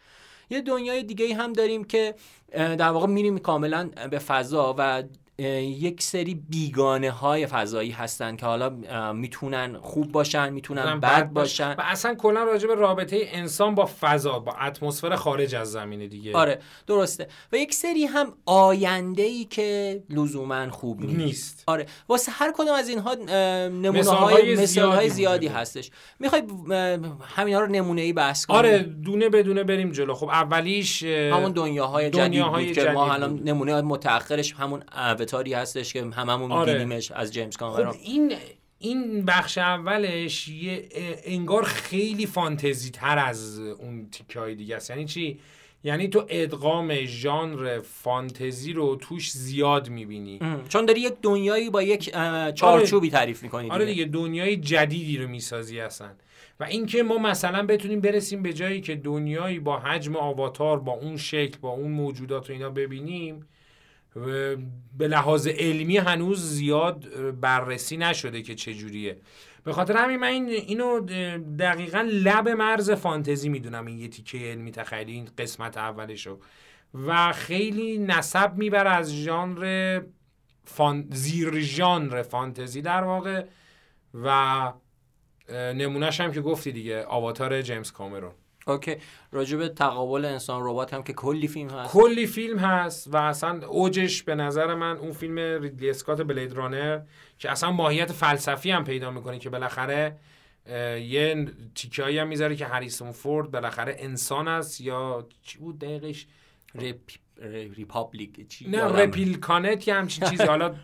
یه 0.51 0.61
دنیای 0.61 1.03
دیگه 1.03 1.35
هم 1.35 1.53
داریم 1.53 1.85
که 1.85 2.15
در 2.53 2.89
واقع 2.89 3.07
میریم 3.07 3.39
کاملا 3.39 3.91
به 4.11 4.19
فضا 4.19 4.75
و 4.79 5.03
یک 5.39 6.03
سری 6.03 6.35
بیگانه 6.35 7.11
های 7.11 7.47
فضایی 7.47 7.91
هستن 7.91 8.37
که 8.37 8.47
حالا 8.47 8.71
می‌تونن 9.13 9.79
خوب 9.83 10.13
باشن 10.13 10.53
می‌تونن 10.53 11.01
بد 11.01 11.31
باشن. 11.33 11.73
و 11.73 11.83
اصلا 11.85 12.15
کلا 12.15 12.45
راجع 12.45 12.69
به 12.69 12.75
رابطه 12.75 13.29
انسان 13.33 13.75
با 13.75 13.91
فضا 14.01 14.39
با 14.39 14.53
اتمسفر 14.53 15.15
خارج 15.17 15.55
از 15.55 15.73
زمینه 15.73 16.07
دیگه. 16.07 16.37
آره 16.37 16.59
درسته. 16.87 17.29
و 17.53 17.57
یک 17.57 17.75
سری 17.75 18.05
هم 18.05 18.33
آینده 18.47 19.23
ای 19.23 19.45
که 19.45 20.03
لزوما 20.11 20.71
خوب 20.71 21.01
نیست, 21.01 21.19
نیست. 21.19 21.65
آره. 21.67 21.87
واسه 22.09 22.33
هر 22.33 22.53
کدوم 22.57 22.75
از 22.75 22.89
اینها 22.89 23.15
نمونه 23.69 24.11
های 24.11 24.57
مثال 24.57 24.93
های 24.93 25.09
زیادی 25.09 25.49
هستش. 25.49 25.91
می‌خوای 26.19 26.43
همینا 27.37 27.61
رو 27.61 27.67
نمونه 27.67 28.01
ای 28.01 28.13
بحث 28.13 28.47
کنیم؟ 28.47 28.59
آره 28.59 28.79
دونه 28.79 29.29
بدونه 29.29 29.65
بریم 29.65 29.93
جلو. 29.93 30.15
خب 30.15 30.29
اولیش 30.29 31.03
همون 31.03 31.53
دنیاهای 31.53 32.11
جدید 32.11 32.45
بود 32.45 32.73
که 32.73 32.85
ما 32.85 33.13
الان 33.13 33.41
نمونه 33.45 33.81
متأخرش 33.81 34.53
همون 34.53 34.83
اوتاری 35.27 35.55
هستش 35.55 35.93
که 35.93 36.03
هممون 36.05 36.53
آره. 36.53 36.73
میبینیمش 36.73 37.11
از 37.11 37.33
جیمز 37.33 37.57
کامرون. 37.57 37.93
خب 37.93 37.99
این 38.03 38.33
این 38.79 39.25
بخش 39.25 39.59
اولش 39.59 40.49
یه 40.49 40.89
انگار 41.25 41.65
خیلی 41.65 42.27
فانتزی 42.27 42.91
تر 42.91 43.19
از 43.19 43.59
اون 43.59 44.11
تیکه 44.11 44.41
های 44.41 44.55
دیگه 44.55 44.77
است. 44.77 44.91
یعنی 44.91 45.05
چی؟ 45.05 45.39
یعنی 45.85 46.09
تو 46.09 46.27
ادغام 46.29 47.05
ژانر 47.05 47.81
فانتزی 47.81 48.73
رو 48.73 48.97
توش 48.97 49.31
زیاد 49.31 49.89
می‌بینی. 49.89 50.41
چون 50.69 50.87
داری 50.87 51.01
یک 51.01 51.15
دنیایی 51.23 51.71
با 51.71 51.83
یک 51.83 52.11
چارچوبی 52.55 53.09
آره. 53.09 53.19
تعریف 53.19 53.43
می‌کنی 53.43 53.71
آره 53.71 53.85
دیگه 53.85 54.05
دنیای 54.05 54.57
جدیدی 54.57 55.19
رو 55.19 55.29
می‌سازی 55.29 55.81
اصلا. 55.81 56.09
و 56.61 56.65
اینکه 56.65 57.03
ما 57.03 57.19
مثلا 57.19 57.67
بتونیم 57.67 58.01
برسیم 58.01 58.43
به 58.43 58.53
جایی 58.53 58.81
که 58.81 58.95
دنیایی 58.95 59.59
با 59.59 59.79
حجم 59.79 60.17
آواتار 60.17 60.79
با 60.79 60.93
اون 60.93 61.17
شکل 61.17 61.59
با 61.61 61.69
اون 61.69 61.91
موجودات 61.91 62.51
و 62.51 62.53
اینا 62.53 62.71
ببینیم 62.71 63.47
به 64.99 65.09
لحاظ 65.09 65.47
علمی 65.47 65.97
هنوز 65.97 66.43
زیاد 66.43 67.07
بررسی 67.41 67.97
نشده 67.97 68.43
که 68.43 68.55
چجوریه 68.55 69.17
به 69.65 69.73
خاطر 69.73 69.97
همین 69.97 70.17
من 70.17 70.29
این 70.29 70.49
اینو 70.49 71.01
دقیقا 71.59 72.09
لب 72.13 72.49
مرز 72.49 72.91
فانتزی 72.91 73.49
می‌دونم 73.49 73.87
این 73.87 73.99
یه 73.99 74.09
تیکه 74.09 74.39
علمی 74.39 74.73
تخیلی 74.73 75.13
این 75.13 75.29
قسمت 75.39 75.77
اولشو. 75.77 76.39
و 76.95 77.33
خیلی 77.33 77.99
نسب 77.99 78.55
می‌بره 78.57 78.91
از 78.91 79.15
ژانر 79.15 80.01
فان... 80.65 81.09
زیر 81.13 81.61
ژانر 81.61 82.23
فانتزی 82.23 82.83
در 82.83 83.05
واقع. 83.05 83.45
و 84.15 84.73
نمونهش 85.53 86.21
هم 86.21 86.33
که 86.33 86.41
گفتی 86.41 86.73
دیگه 86.73 87.05
آواتار 87.05 87.63
جیمز 87.63 87.93
کامرون. 87.93 88.33
اوکی. 88.67 88.97
راجع 89.33 89.57
به 89.57 89.69
تقابل 89.69 90.25
انسان 90.25 90.61
ربات 90.65 90.95
هم 90.95 91.03
که 91.03 91.13
کلی 91.13 91.49
فیلم 91.49 91.71
هست. 91.71 91.93
کلی 91.93 92.27
فیلم 92.27 92.59
هست 92.59 93.15
و 93.15 93.17
اصلا 93.17 93.67
اوجش 93.67 94.23
به 94.23 94.35
نظر 94.35 94.75
من 94.75 94.97
اون 94.97 95.13
فیلم 95.13 95.39
ریدلی 95.39 95.91
اسکات 95.91 96.23
بلید 96.23 96.53
رانر 96.53 97.01
که 97.39 97.51
اصلا 97.51 97.73
ماهیت 97.73 98.13
فلسفی 98.13 98.71
هم 98.71 98.85
پیدا 98.85 99.11
می‌کنه 99.11 99.39
که 99.39 99.51
بالاخره 99.51 100.17
یه 101.01 101.47
تیکایی 101.75 102.19
هم 102.19 102.29
می‌ذاره 102.29 102.57
که 102.57 102.67
هریسون 102.67 103.13
فورد 103.13 103.51
بالاخره 103.51 103.97
انسان 103.99 104.49
است 104.49 104.81
یا 104.81 105.27
چی 105.43 105.59
بود 105.59 105.79
دقیقش؟ 105.79 106.27
republic 107.77 108.49
چی؟ 108.49 108.69
نه 108.69 108.83
replicant 108.83 109.89
یا 109.89 109.95
همچین 109.95 110.29
چیزی. 110.29 110.45
حالا 110.53 110.75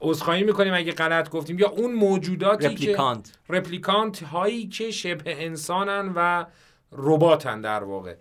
عذرخواهی 0.00 0.42
می‌کنیم 0.42 0.74
اگه 0.74 0.92
غلط 0.92 1.30
گفتیم. 1.30 1.58
یا 1.58 1.68
اون 1.68 1.94
موجوداتی 1.94 2.66
replicant. 2.66 3.32
که 3.46 3.52
replicant. 3.52 4.22
هایی 4.22 4.66
که 4.66 4.90
شبه 4.90 5.44
انسانن 5.44 6.12
و 6.16 6.44
رباتن 6.92 7.60
در 7.60 7.84
واقع. 7.84 8.14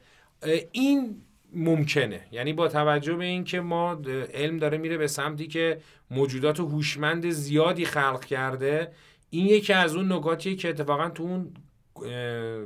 این 0.71 1.21
ممکنه. 1.53 2.21
یعنی 2.31 2.53
با 2.53 2.67
توجه 2.67 3.15
به 3.15 3.25
اینکه 3.25 3.62
ما 3.62 4.01
علم 4.33 4.57
داره 4.57 4.77
میره 4.77 4.97
به 4.97 5.07
سمتی 5.07 5.47
که 5.47 5.81
موجودات 6.12 6.59
هوشمند 6.59 7.29
زیادی 7.29 7.86
خلق 7.86 8.25
کرده 8.25 8.91
این 9.29 9.45
یکی 9.45 9.74
از 9.74 9.95
اون 9.95 10.12
نکاتیه 10.12 10.55
که 10.55 10.69
اتفاقا 10.69 11.09
تو 11.09 11.24
اون 11.24 11.53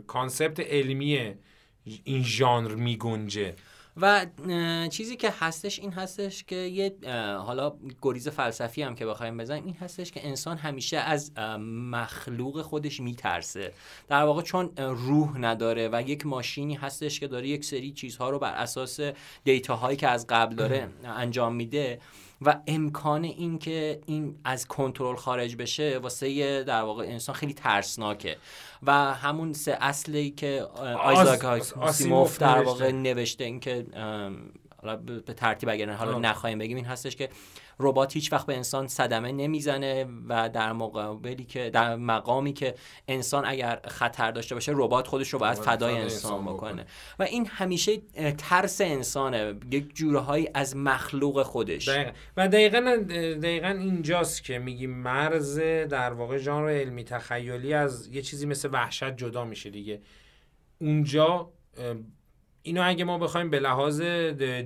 کانسپت 0.08 0.60
علمی 0.60 1.34
این 2.04 2.24
ژانر 2.24 2.76
میگنجه. 2.76 3.56
و 3.98 4.26
چیزی 4.92 5.16
که 5.16 5.34
هستش 5.40 5.80
این 5.80 5.92
هستش 5.92 6.44
که 6.44 6.56
یه 6.56 6.96
حالا 7.38 7.74
گریز 8.02 8.28
فلسفی 8.28 8.82
هم 8.82 8.96
که 8.96 9.06
بخوایم 9.06 9.38
بزنیم 9.38 9.66
این 9.66 9.76
هستش 9.76 10.12
که 10.12 10.28
انسان 10.28 10.58
همیشه 10.58 10.98
از 10.98 11.32
مخلوق 11.92 12.62
خودش 12.62 13.00
میترسه. 13.00 13.74
در 14.08 14.24
واقع 14.24 14.42
چون 14.42 14.70
روح 14.78 15.38
نداره 15.38 15.90
و 15.92 16.02
یک 16.02 16.26
ماشینی 16.26 16.76
هستش 16.76 17.20
که 17.20 17.28
داره 17.28 17.48
یک 17.48 17.66
سری 17.66 17.92
چیزها 17.92 18.30
رو 18.30 18.40
بر 18.40 18.54
اساس 18.54 19.00
دیتاهایی 19.44 19.98
که 19.98 20.08
از 20.08 20.28
قبل 20.30 20.56
داره 20.56 20.90
انجام 21.04 21.56
میده 21.56 22.00
و 22.42 22.60
امکان 22.68 23.24
این 23.24 23.60
که 23.60 24.02
این 24.06 24.36
از 24.44 24.68
کنترل 24.68 25.16
خارج 25.16 25.56
بشه 25.56 25.98
واسه 25.98 26.64
در 26.64 26.82
واقع 26.82 27.04
انسان 27.04 27.36
خیلی 27.36 27.54
ترسناکه. 27.54 28.38
و 28.84 29.14
همون 29.14 29.54
سه 29.54 29.78
اصلی 29.82 30.32
که 30.32 30.68
آیزاک 31.04 31.46
آسیموف 31.78 32.38
در 32.38 32.64
واقع 32.64 32.92
نوشته 32.92 33.44
این 33.44 33.60
که 34.82 34.96
به 35.26 35.34
ترتیب 35.34 35.70
اگر 35.70 35.90
حالا 35.90 36.20
نخواهیم 36.20 36.60
بگیم 36.60 36.78
این 36.78 36.86
هستش 36.86 37.16
که 37.16 37.30
ربات 37.80 38.14
هیچ 38.14 38.34
وقت 38.34 38.46
به 38.46 38.56
انسان 38.56 38.88
صدمه 38.88 39.32
نمی‌زنه 39.32 40.08
و 40.28 40.50
در 40.50 40.74
مقابلی 40.74 41.44
که 41.46 41.70
در 41.70 41.96
مقامی 41.96 42.54
که 42.54 42.76
انسان 43.08 43.46
اگر 43.46 43.80
خطر 43.88 44.32
داشته 44.32 44.56
باشه 44.56 44.72
ربات 44.76 45.08
خودش 45.08 45.30
رو 45.30 45.40
باید 45.40 45.58
فدای 45.58 45.98
انسان 45.98 46.46
بکنه. 46.46 46.86
و 47.20 47.24
این 47.24 47.46
همیشه 47.46 47.98
ترس 48.38 48.82
انسانه. 48.82 49.56
یک 49.72 49.96
جورهایی 49.96 50.50
از 50.54 50.76
مخلوق 50.76 51.44
خودش. 51.44 51.88
دقیقا. 51.88 52.12
و 52.38 52.48
دقیقا 52.48 52.98
دقیقا 53.42 53.68
اینجاست 53.68 54.44
که 54.44 54.60
میگیم 54.60 54.90
مرز 54.92 55.60
در 55.90 56.14
واقع 56.14 56.38
ژانر 56.38 56.70
علمی 56.70 57.04
تخیلی 57.04 57.74
از 57.74 58.08
یه 58.08 58.22
چیزی 58.22 58.46
مثل 58.46 58.70
وحشت 58.72 59.18
جدا 59.18 59.46
میشه 59.46 59.70
دیگه. 59.70 60.02
اونجا 60.82 61.50
اینو 62.64 62.82
اگه 62.86 63.04
ما 63.04 63.18
بخوایم 63.18 63.50
به 63.50 63.60
لحاظ 63.60 64.02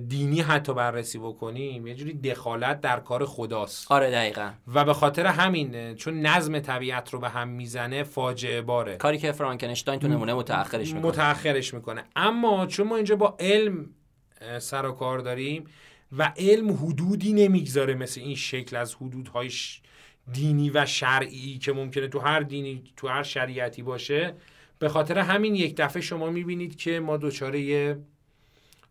دینی 0.08 0.40
حتی 0.40 0.74
بررسی 0.74 1.18
بکنیم 1.18 1.86
یه 1.86 1.94
جوری 1.94 2.12
دخالت 2.12 2.80
در 2.80 3.00
کار 3.00 3.24
خداست. 3.24 3.92
آره 3.92 4.10
دقیقا. 4.10 4.50
و 4.74 4.84
به 4.84 4.94
خاطر 4.94 5.26
همین 5.26 5.94
چون 5.94 6.20
نظم 6.20 6.58
طبیعت 6.58 7.10
رو 7.10 7.20
به 7.20 7.28
هم 7.28 7.48
می‌زنه 7.48 8.02
فاجعه 8.02 8.62
باره. 8.62 8.96
کاری 8.96 9.18
که 9.18 9.32
فرانکنشتاین 9.32 10.00
تو 10.00 10.08
نمونه 10.08 10.34
متأخرش 10.34 10.88
می‌کنه. 10.88 11.08
متأخرش 11.08 11.74
می‌کنه. 11.74 12.04
اما 12.16 12.66
چون 12.66 12.86
ما 12.86 12.96
اینجا 12.96 13.16
با 13.16 13.36
علم 13.40 13.90
سر 14.58 14.86
و 14.86 14.92
کار 14.92 15.18
داریم 15.18 15.64
و 16.18 16.32
علم 16.36 16.72
حدودی 16.72 17.32
نمی‌گذاره 17.32 17.94
مثل 17.94 18.20
این 18.20 18.34
شکل 18.34 18.76
از 18.76 18.94
حدودهای 18.94 19.50
دینی 20.32 20.70
و 20.70 20.86
شرعی 20.86 21.58
که 21.58 21.72
ممکنه 21.72 22.08
تو 22.08 22.18
هر 22.18 22.40
دینی 22.40 22.84
تو 22.96 23.08
هر 23.08 23.22
شریعتی 23.22 23.82
باشه 23.82 24.34
به 24.78 24.88
خاطر 24.88 25.18
همین 25.18 25.54
یک 25.54 25.76
دفعه 25.76 26.02
شما 26.02 26.30
می‌بینید 26.30 26.76
که 26.76 27.00
ما 27.00 27.16
دچار 27.16 27.54
یه 27.54 27.98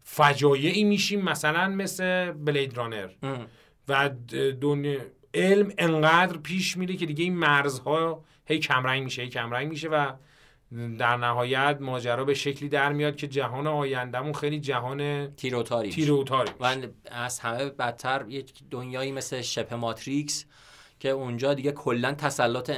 فجایعی 0.04 0.84
میشیم 0.84 1.22
مثلا 1.22 1.68
مثل 1.68 2.32
بلید 2.32 2.78
رانر 2.78 3.10
و 3.88 4.10
دنیا 4.62 5.00
علم 5.34 5.72
انقدر 5.78 6.38
پیش 6.38 6.78
میره 6.78 6.96
که 6.96 7.06
دیگه 7.06 7.24
این 7.24 7.38
مرزها 7.38 8.24
هی 8.46 8.60
کمرنگ 8.60 9.04
میشه 9.04 9.22
هی 9.22 9.30
کمرنگ 9.30 9.70
میشه 9.70 9.90
و 9.90 10.12
در 10.98 11.18
نهایت 11.18 11.78
ماجرا 11.82 12.26
به 12.26 12.34
شکلی 12.34 12.70
در 12.70 12.94
میاد 12.94 13.16
که 13.16 13.28
جهان 13.28 13.68
آیندهمون 13.68 14.34
خیلی 14.34 14.60
جهان 14.60 15.28
تیروتاری 15.36 15.90
تیروتاری 15.90 16.52
و 16.60 16.76
از 17.06 17.40
همه 17.40 17.66
بدتر 17.66 18.26
یک 18.30 18.54
دنیایی 18.72 19.12
مثل 19.12 19.42
شبه 19.42 19.76
ماتریکس 19.76 20.46
که 21.06 21.12
اونجا 21.12 21.54
دیگه 21.54 21.72
کلا 21.72 22.14
تسلط 22.14 22.70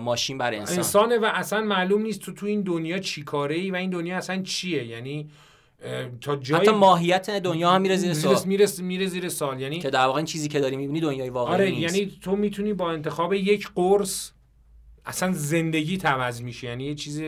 ماشین 0.00 0.38
بر 0.38 0.54
انسان. 0.54 0.76
انسانه 0.76 1.18
و 1.18 1.30
اصلا 1.34 1.60
معلوم 1.60 2.02
نیست 2.02 2.20
تو 2.20 2.32
تو 2.32 2.46
این 2.46 2.62
دنیا 2.62 2.98
چی 2.98 3.22
کاره 3.22 3.54
ای 3.54 3.70
و 3.70 3.76
این 3.76 3.90
دنیا 3.90 4.16
اصلا 4.16 4.42
چیه. 4.42 4.84
یعنی 4.84 5.30
تا 6.20 6.36
جای 6.36 6.60
حتی 6.60 6.70
ماهیت 6.70 7.30
دنیا 7.30 7.70
هم 7.70 7.82
میره 7.82 7.96
زیر 7.96 8.14
سال 8.14 8.36
میره 8.44 8.66
میره 8.78 9.06
زیر 9.06 9.28
سال 9.28 9.60
یعنی 9.60 9.78
که 9.78 9.90
در 9.90 10.06
واقع 10.06 10.16
این 10.16 10.26
چیزی 10.26 10.48
که 10.48 10.60
داری 10.60 10.76
می‌بینی 10.76 11.00
دنیای 11.00 11.30
واقعی 11.30 11.54
آره 11.54 11.70
نیست. 11.70 11.96
یعنی 11.96 12.18
تو 12.22 12.36
می‌تونی 12.36 12.72
با 12.72 12.90
انتخاب 12.90 13.34
یک 13.34 13.68
قرص 13.74 14.30
اصلا 15.04 15.32
زندگی 15.32 15.98
توز 15.98 16.42
میشه 16.42 16.66
یعنی 16.66 16.84
یه 16.84 16.94
چیز 16.94 17.22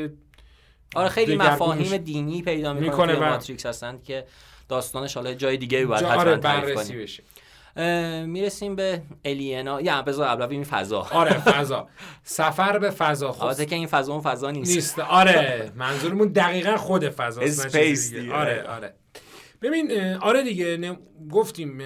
آره 0.94 1.08
خیلی 1.08 1.36
مفاهیم 1.36 1.96
دینی 1.96 2.42
پیدا 2.42 2.72
می‌کنه 2.72 3.14
تو 3.14 3.20
ماتریکس 3.20 3.66
هستن 3.66 3.98
که 4.04 4.24
داستانش 4.68 5.14
حالا 5.14 5.34
جای 5.34 5.56
دیگه 5.56 5.86
باید 5.86 6.04
حتما 6.04 6.20
آره 6.20 6.36
بررسی 6.36 6.96
بشه. 6.96 7.22
می‌رسیم 8.26 8.76
به 8.76 9.02
alien 9.24 9.71
ا 9.71 9.80
یا 9.80 10.02
بذار 10.02 10.26
اول 10.26 10.46
این 10.50 10.64
فضا. 10.64 11.00
آره 11.12 11.32
فضا. 11.38 11.88
سفر 12.22 12.78
به 12.78 12.90
فضا. 12.90 13.32
خب. 13.32 13.64
که 13.64 13.74
این 13.76 13.86
فضا 13.86 14.12
اون 14.12 14.22
فضا 14.22 14.50
نیست. 14.50 14.74
نیست. 14.74 14.98
آره 14.98 15.72
منظورمون 15.76 16.28
دقیقا 16.28 16.76
خود 16.76 17.08
فضا 17.08 17.40
space 17.40 18.12
آره 18.32 18.62
آره. 18.62 18.94
ببین 19.62 20.14
آره 20.20 20.42
دیگه 20.42 20.96
گفتیم 21.30 21.78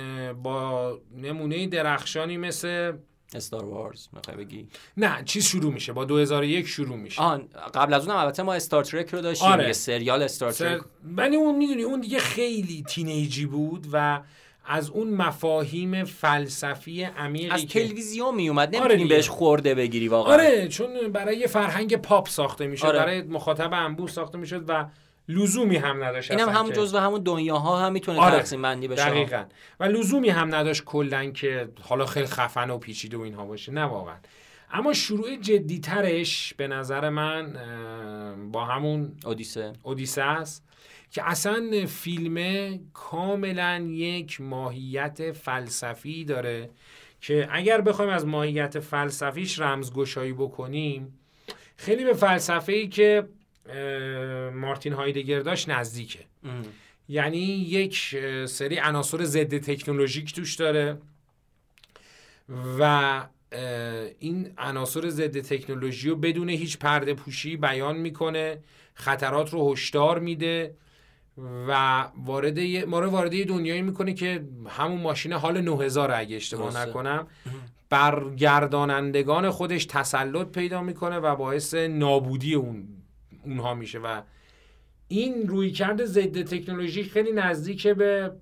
با 0.42 0.98
نمونه 1.16 1.66
درخشانی 1.66 2.37
مثل 2.37 2.92
استار 3.35 3.64
وارز 3.64 4.09
می‌خوای 4.12 4.37
بگی؟ 4.37 4.68
نه 4.96 5.22
چیز 5.24 5.46
شروع 5.46 5.72
میشه. 5.72 5.92
با 5.92 6.05
2001 6.05 6.66
شروع 6.68 6.96
میشه. 6.96 7.22
آن 7.22 7.48
قبل 7.74 7.94
از 7.94 8.09
اونم 8.09 8.18
البته 8.20 8.42
ما 8.42 8.55
استار 8.55 8.85
ترک 8.85 9.11
رو 9.14 9.20
داشتیم 9.20 9.48
آره. 9.48 9.72
سریال 9.72 10.22
استار 10.22 10.52
ترک 10.52 10.83
ولی 11.05 11.37
اون 11.37 11.57
می‌دونی 11.57 11.83
اون 11.83 12.00
دیگه 12.00 12.18
خیلی 12.18 12.85
تینیجی 12.88 13.46
بود 13.46 13.87
و 13.92 14.20
از 14.64 14.90
اون 14.90 15.11
مفاهیم 15.14 16.05
فلسفی 16.05 17.03
عمیقی 17.03 17.51
از 17.51 17.66
تلویزیون 17.66 18.35
می 18.35 18.48
اومد 18.48 18.77
نمی‌تونی 18.77 19.03
آره 19.03 19.09
بهش 19.09 19.29
خورده 19.29 19.75
بگیری 19.75 20.09
واقعا. 20.09 20.35
آره 20.35 20.68
چون 20.68 21.09
برای 21.12 21.46
فرهنگ 21.46 21.96
پاپ 21.96 22.29
ساخته 22.29 22.66
می‌شد 22.66 22.87
آره. 22.87 22.98
برای 22.98 23.22
مخاطب 23.22 23.72
انبوه 23.72 24.11
ساخته 24.11 24.38
می‌شد 24.38 24.64
و 24.68 24.87
لزومی 25.29 25.77
هم 25.77 26.05
نداشت 26.05 26.31
اینم 26.31 26.48
هم, 26.48 26.55
هم 26.55 26.70
جزو 26.70 26.98
همون 26.98 27.22
دنیاها 27.22 27.81
هم 27.81 27.92
می‌تونه 27.92 28.20
آره. 28.20 28.38
تقسیم 28.38 28.62
بندی 28.62 28.88
بشه. 28.88 29.05
دقیقا. 29.05 29.44
و 29.81 29.85
لزومی 29.85 30.29
هم 30.29 30.55
نداشت 30.55 30.85
کلا 30.85 31.31
که 31.31 31.68
حالا 31.83 32.07
خیلی 32.07 32.27
خفن 32.27 32.70
و 32.70 32.79
پیچیده 32.79 33.16
و 33.16 33.20
اینها 33.20 33.44
باشه 33.44 33.72
نه 33.72 33.85
واقعا. 33.85 34.16
اما 34.72 34.92
شروع 34.92 35.37
جدیترش 35.37 36.55
به 36.57 36.68
نظر 36.68 37.09
من 37.09 37.57
با 38.53 38.64
همون 38.64 39.12
اودیسه. 39.25 39.72
اودیسه 39.83 40.22
است. 40.22 40.64
که 41.12 41.29
اصلا 41.31 41.87
فیلم 41.87 42.79
کاملا 42.92 43.87
یک 43.90 44.40
ماهیت 44.40 45.33
فلسفی 45.33 46.25
داره 46.25 46.70
که 47.20 47.48
اگر 47.51 47.81
بخوایم 47.81 48.11
از 48.11 48.27
ماهیت 48.27 48.81
فلسفیش 48.81 49.61
رمزگشایی 49.61 50.33
بکنیم 50.33 51.18
خیلی 51.77 52.05
به 52.05 52.12
فلسفه 52.12 52.72
ای 52.72 52.88
که 52.88 53.29
مارتین 54.55 54.92
هایدگر 54.92 55.40
داشت 55.40 55.68
نزدیکه. 55.68 56.18
یعنی 57.09 57.38
یک 57.38 58.16
سری 58.46 58.79
عناصر 58.79 59.25
ضد 59.25 59.59
تکنولوژیک 59.59 60.35
توش 60.35 60.55
داره 60.55 60.98
و 62.79 63.22
این 64.18 64.53
عناصر 64.59 65.09
ضد 65.09 65.40
تکنولوژی 65.40 66.09
رو 66.09 66.16
بدون 66.16 66.48
هیچ 66.48 66.79
پرده 66.79 67.14
پوشی 67.14 67.57
بیان 67.57 67.96
می‌کنه 67.96 68.59
خطرات 68.94 69.53
رو 69.53 69.72
هشدار 69.72 70.18
میده. 70.18 70.75
و 71.38 72.04
وارد 72.24 72.58
ما 72.60 73.00
رو 73.00 73.10
وارد 73.10 73.34
یه 73.34 73.44
دنیایی 73.44 73.82
می‌کنه 73.82 74.14
که 74.14 74.44
همون 74.68 75.00
ماشین 75.00 75.32
حال 75.32 75.60
9000 75.60 76.10
اگه 76.10 76.36
اشتباه 76.36 76.88
نکنم 76.88 77.26
برگردانندگان 77.90 79.50
خودش 79.50 79.84
تسلط 79.84 80.46
پیدا 80.46 80.82
می‌کنه 80.82 81.16
و 81.18 81.36
باعث 81.36 81.74
نابودی 81.74 82.54
اون 82.54 82.88
اونها 83.44 83.74
میشه 83.74 83.98
و 83.98 84.22
این 85.08 85.48
رویکرد 85.48 86.04
ضد 86.04 86.42
تکنولوژی 86.42 87.02
خیلی 87.04 87.32
نزدیک 87.32 87.86
به 87.86 88.32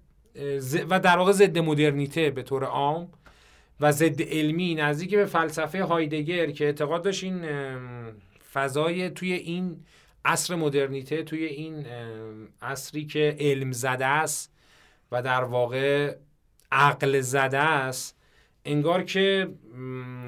و 0.90 1.00
در 1.00 1.18
واقع 1.18 1.33
ضد 1.33 1.59
مدرنیته 1.59 2.31
به 2.31 2.42
طور 2.42 2.64
عام 2.64 3.09
و 3.81 3.92
ضد 3.92 4.22
علمی 4.22 4.74
نزدیک 4.74 5.14
به 5.14 5.24
فلسفه 5.24 5.85
هایدگر 5.85 6.50
که 6.50 6.64
اعتقاد 6.64 7.03
داشت 7.03 7.24
این 7.24 7.44
فضای 8.53 9.11
توی 9.11 9.33
این 9.33 9.76
عصر 10.25 10.55
مدرنیته 10.55 11.23
توی 11.23 11.45
این 11.45 11.87
عصری 12.63 13.07
که 13.07 13.37
علم 13.41 13.73
زده 13.73 14.07
است 14.07 14.53
و 15.13 15.23
در 15.23 15.45
واقع 15.45 16.17
عقل 16.73 17.21
زده 17.21 17.59
است 17.59 18.17
انگار 18.65 19.03
که 19.03 19.49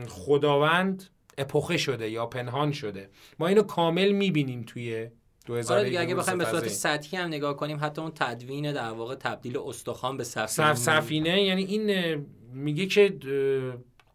خداوند 0.08 1.04
اپوخه 1.38 1.76
شده 1.76 2.10
یا 2.10 2.26
پنهان 2.26 2.72
شده. 2.72 3.10
ما 3.38 3.46
اینو 3.46 3.62
کامل 3.62 4.12
می‌بینیم 4.12 4.62
توی 4.62 5.08
آره 5.48 5.84
دیگه 5.84 6.00
اگه 6.00 6.14
بخوایم 6.14 6.38
به 6.38 6.44
صورت 6.44 6.68
سطحی 6.68 7.18
هم 7.18 7.28
نگاه 7.28 7.56
کنیم 7.56 7.78
حتی 7.80 8.00
اون 8.00 8.12
تدوین 8.14 8.72
در 8.72 8.90
واقع 8.90 9.14
تبدیل 9.14 9.58
استخوان 9.58 10.16
به 10.16 10.24
سفینه 10.24 10.74
سفینه 10.74 11.42
یعنی 11.42 11.64
این 11.64 12.14
میگه 12.52 12.86
که 12.86 13.18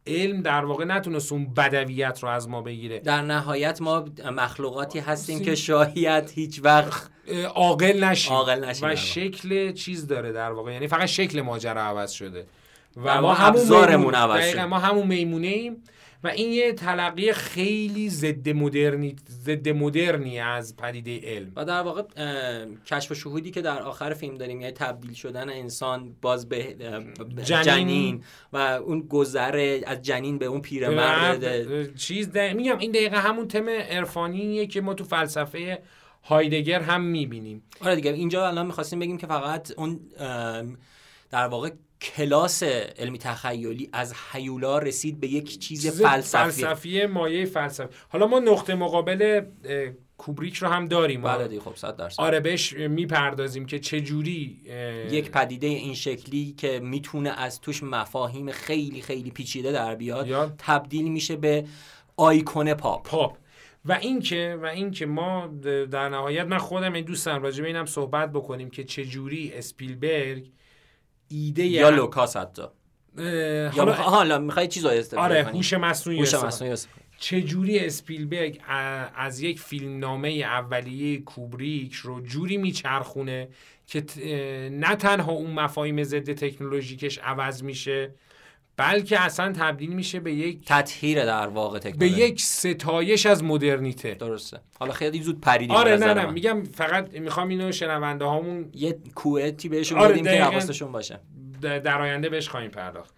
علم 0.08 0.42
در 0.42 0.66
واقع 0.66 0.86
نتونست 0.86 1.32
اون 1.32 1.54
بدویت 1.54 2.20
رو 2.24 2.30
از 2.30 2.50
ما 2.50 2.62
بگیره. 2.62 3.00
در 3.00 3.22
نهایت 3.22 3.82
ما 3.82 4.06
مخلوقاتی 4.32 5.00
هستیم 5.00 5.40
که 5.40 5.56
شاید 5.56 6.30
هیچ 6.30 6.62
وقت 6.64 7.10
عاقل 7.56 8.04
نشیم. 8.04 8.34
عاقل 8.34 8.74
و 8.82 8.96
شکل 8.96 9.72
چیز 9.72 10.08
داره 10.08 10.32
در 10.32 10.52
واقع. 10.52 10.74
یعنی 10.74 10.88
فقط 10.88 11.06
شکل 11.06 11.42
ماجرا 11.42 11.82
عوض 11.82 12.12
شده. 12.12 12.46
و 12.98 13.22
ما 13.22 13.34
همون 13.34 14.16
عوض 14.16 14.50
شده. 14.50 14.66
ما 14.66 14.80
همون 14.80 15.08
میمونه 15.08 15.48
ایم 15.48 15.84
و 16.24 16.28
این 16.28 16.52
یه 16.52 16.74
تلقی 16.74 17.34
خیلی 17.34 18.10
ضد 18.10 18.50
مدرنی 18.50 19.16
ضد 19.30 19.70
مدرنی 19.70 20.40
از 20.40 20.76
پدیده 20.78 21.20
علم. 21.24 21.52
و 21.56 21.66
در 21.66 21.82
واقع 21.82 22.04
کشف 22.86 23.12
و 23.12 23.16
شهودی 23.16 23.52
که 23.52 23.62
در 23.62 23.82
آخر 23.82 24.14
فیلم 24.14 24.36
داریم 24.36 24.62
یعنی 24.62 24.74
تبدیل 24.74 25.14
شدن 25.14 25.50
انسان 25.50 26.16
باز 26.22 26.50
به 26.50 26.76
جنین, 27.44 27.64
جنین 27.64 28.24
و 28.54 28.58
اون 28.58 29.02
گذره 29.02 29.82
از 29.86 30.02
جنین 30.02 30.38
به 30.38 30.46
اون 30.46 30.62
پیرمرد. 30.62 31.96
چیز 31.96 32.38
میگم 32.38 32.78
این 32.78 32.92
دقیقه 32.92 33.18
همون 33.18 33.48
تم 33.48 33.70
عرفانیه 33.70 34.68
که 34.68 34.82
ما 34.82 34.94
تو 34.94 35.04
فلسفه 35.04 35.82
هایدگر 36.24 36.82
هم 36.82 37.02
می‌بینیم. 37.02 37.64
آره 37.82 37.96
دیگه 37.96 38.14
اینجا 38.14 38.48
الان 38.48 38.66
می‌خواستیم 38.66 39.00
بگیم 39.00 39.18
که 39.18 39.28
فقط 39.28 39.72
اون 39.78 40.00
در 41.32 41.48
واقع 41.48 41.70
کلاس 42.02 42.64
علمی 42.64 43.18
تخیلی 43.18 43.90
از 43.94 44.14
حیولا 44.32 44.78
رسید 44.80 45.20
به 45.20 45.28
یک 45.28 45.60
چیز 45.60 46.02
فلسفی. 46.02 46.38
فلسفی 46.38 47.06
مایه 47.06 47.46
فلسفی. 47.46 47.88
حالا 48.10 48.28
ما 48.28 48.40
نقطه 48.40 48.76
مقابل 48.76 49.42
کوبریک 50.18 50.56
رو 50.56 50.68
هم 50.68 50.88
داریم. 50.88 51.22
بله 51.22 51.48
دیگه 51.48 51.62
خب 51.62 51.76
صد 51.76 51.96
درصد. 51.96 52.22
آره 52.22 52.40
بهش 52.40 52.74
می‌پردازیم 52.74 53.66
که 53.66 53.80
چه 53.80 54.02
جوری 54.02 54.62
یک 55.12 55.32
پدیده 55.32 55.68
این 55.68 55.94
شکلی 55.94 56.54
که 56.58 56.80
می‌تونه 56.80 57.30
از 57.30 57.62
توش 57.62 57.84
مفاهیم 57.84 58.52
خیلی 58.52 59.02
خیلی 59.02 59.32
پیچیده 59.32 59.72
در 59.72 59.96
بیاد 59.96 60.54
تبدیل 60.58 61.12
میشه 61.12 61.36
به 61.36 61.66
آیکون 62.18 62.74
پاپ. 62.74 63.08
پاپ. 63.08 63.38
و 63.86 63.92
اینکه 63.92 64.60
و 64.62 64.66
اینکه 64.66 65.06
ما 65.06 65.48
در 65.92 66.10
نهایت 66.10 66.46
من 66.46 66.58
خودم 66.58 66.94
این 66.94 67.06
دوستم 67.06 67.44
راجع 67.44 67.62
به 67.62 67.68
اینم 67.68 67.86
صحبت 67.86 68.32
بکنیم 68.32 68.70
که 68.70 68.84
چه 68.84 69.06
جوری 69.06 69.52
اسپیلبرگ 69.54 70.52
ایده 71.30 71.66
یا 71.66 71.90
لوکاس 71.90 72.38
حتی. 72.38 72.64
حالا 73.78 73.94
حالا 73.94 74.40
می‌خوای 74.40 74.68
چیزو 74.68 74.88
استفاده 74.88 75.24
آره 75.24 75.44
هوش 75.44 75.74
مصنوعی 75.74 76.20
هوش 76.20 76.34
مصنوعی 76.34 76.76
چه 77.20 77.42
جوری 77.42 77.80
اسپیلبرگ 77.80 78.62
از 79.16 79.40
یک 79.40 79.60
فیلم 79.60 80.00
نامه 80.00 80.30
اولیه 80.30 81.22
کوبریک 81.22 81.94
رو 81.94 82.22
جوری 82.22 82.58
میچرخونه 82.58 83.48
که 83.88 84.04
نه 84.72 84.96
تنها 84.96 85.32
اون 85.32 85.52
مفاهیم 85.52 86.04
ضد 86.04 86.34
تکنولوژیکش 86.34 87.18
عوض 87.18 87.64
میشه 87.64 88.12
بلکه 88.78 89.22
اصلا 89.22 89.52
تبدیل 89.52 89.94
میشه 89.94 90.20
به 90.20 90.34
یک 90.34 90.60
تطهیر 90.66 91.26
در 91.26 91.48
واقع 91.48 91.80
تکنولوژی. 91.80 92.16
به 92.16 92.22
یک 92.22 92.42
ستایش 92.42 93.26
از 93.26 93.44
مدرنیته. 93.44 94.14
درسته. 94.14 94.60
حالا 94.80 94.94
خیلی 94.94 95.22
زود 95.22 95.42
پریدیم 95.42 95.76
آره 95.76 95.98
نه 95.98 96.14
نه 96.14 96.26
میگم 96.26 96.64
فقط 96.64 97.14
می‌خوام 97.14 97.48
اینو 97.48 97.72
شنونده 97.72 98.26
هامون 98.26 98.70
یه 98.74 98.98
کوئتی 99.16 99.70
بهشون 99.70 100.00
آره 100.00 100.12
بدیم 100.12 100.24
که 100.24 100.44
حواستشون 100.44 100.92
باشه. 100.92 101.20
در 101.62 102.02
آینده 102.02 102.30
بهش 102.30 102.50
خواهیم 102.50 102.72
پرداخت. 102.72 103.14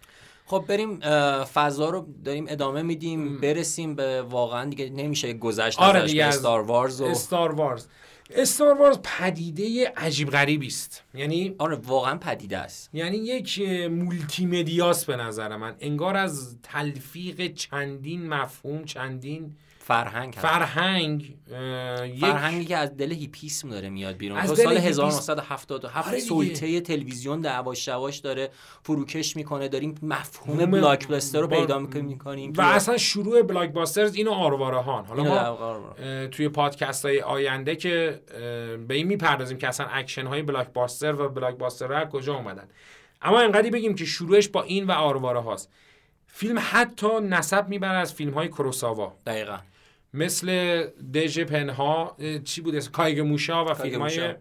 خب 0.45 0.65
بریم 0.67 0.99
فضا 1.43 1.89
رو 1.89 2.07
داریم 2.25 2.45
ادامه 2.49 2.81
میدیم 2.81 3.37
برسیم 3.41 3.95
به 3.95 4.21
واقعا 4.21 4.65
دیگه 4.65 4.89
نمیشه 4.89 5.33
گذشت 5.33 5.79
آره 5.79 6.05
دیگه 6.05 6.25
استار 6.25 6.61
وارز 6.61 7.01
و 7.01 7.05
استار 7.05 7.51
وارز 7.51 7.87
استار 8.29 8.77
وارز 8.77 8.99
پدیده 9.03 9.93
عجیب 9.97 10.29
غریبی 10.29 10.67
است. 10.67 11.03
یعنی 11.13 11.55
آره 11.57 11.75
واقعا 11.75 12.17
پدیده 12.17 12.57
است. 12.57 12.89
یعنی 12.93 13.17
یک 13.17 13.59
مولتی 13.91 14.45
مدیاست 14.45 15.05
به 15.05 15.15
نظر 15.15 15.55
من. 15.57 15.75
انگار 15.79 16.17
از 16.17 16.57
تلفیق 16.63 17.53
چندین 17.53 18.27
مفهوم 18.27 18.85
چندین 18.85 19.55
فرهنگ 19.89 20.33
فرهنگ 20.33 21.35
فرهنگی 22.19 22.65
که 22.65 22.77
از 22.77 22.97
دل 22.97 23.11
هیپیسم 23.11 23.69
داره 23.69 23.89
میاد 23.89 24.17
بیرون. 24.17 24.41
تو 24.41 24.55
سال 24.55 24.77
1977 24.77 26.07
آره 26.07 26.19
سلطه 26.19 26.81
تلویزیون 26.81 27.41
دعواش 27.41 27.85
شواش 27.85 28.17
داره 28.17 28.49
فروکش 28.83 29.35
می‌کنه 29.35 29.67
داریم 29.67 29.95
مفهوم 30.01 30.71
blockbuster 30.71 31.39
رو 31.39 31.47
پیدا 31.47 31.79
می‌کنیم 31.79 32.53
و 32.57 32.61
اصلا 32.61 32.97
شروع 32.97 33.41
blockbuster 33.41 33.71
از 33.71 34.15
اینو 34.15 34.31
آرواره 34.31 34.77
هان 34.77 35.05
حالا 35.05 35.23
ما 35.23 35.93
توی 36.27 36.49
پادکست 36.49 37.05
های 37.05 37.21
آینده 37.21 37.75
که 37.75 38.21
به 38.87 38.93
این 38.93 39.07
می‌پردازیم 39.07 39.57
که 39.57 39.67
اصلا 39.67 39.87
اکشن 39.91 40.25
های 40.25 40.41
blockbuster 40.41 41.21
و 41.21 41.29
blockbuster 41.29 42.05
کجا 42.05 42.35
اومدن. 42.35 42.67
اما 43.21 43.39
انقدری 43.39 43.69
بگیم 43.69 43.95
که 43.95 44.05
شروعش 44.05 44.47
با 44.47 44.63
این 44.63 44.87
و 44.87 44.91
آرواره 44.91 45.39
هاست 45.39 45.69
فیلم 46.27 46.59
حتی 46.71 47.19
نسب 47.21 47.67
می‌بره 47.67 47.97
از 47.97 48.13
فیلم 48.13 48.33
های 48.33 48.47
کروساوا. 48.47 49.15
دقیقا. 49.25 49.57
مثل 50.13 50.83
دژ 51.13 51.39
پنها 51.39 52.17
چی 52.43 52.61
بود 52.61 52.89
کایگ 52.91 53.19
موشا 53.19 53.65
و 53.65 53.73
فیلم 53.73 54.01
های 54.01 54.35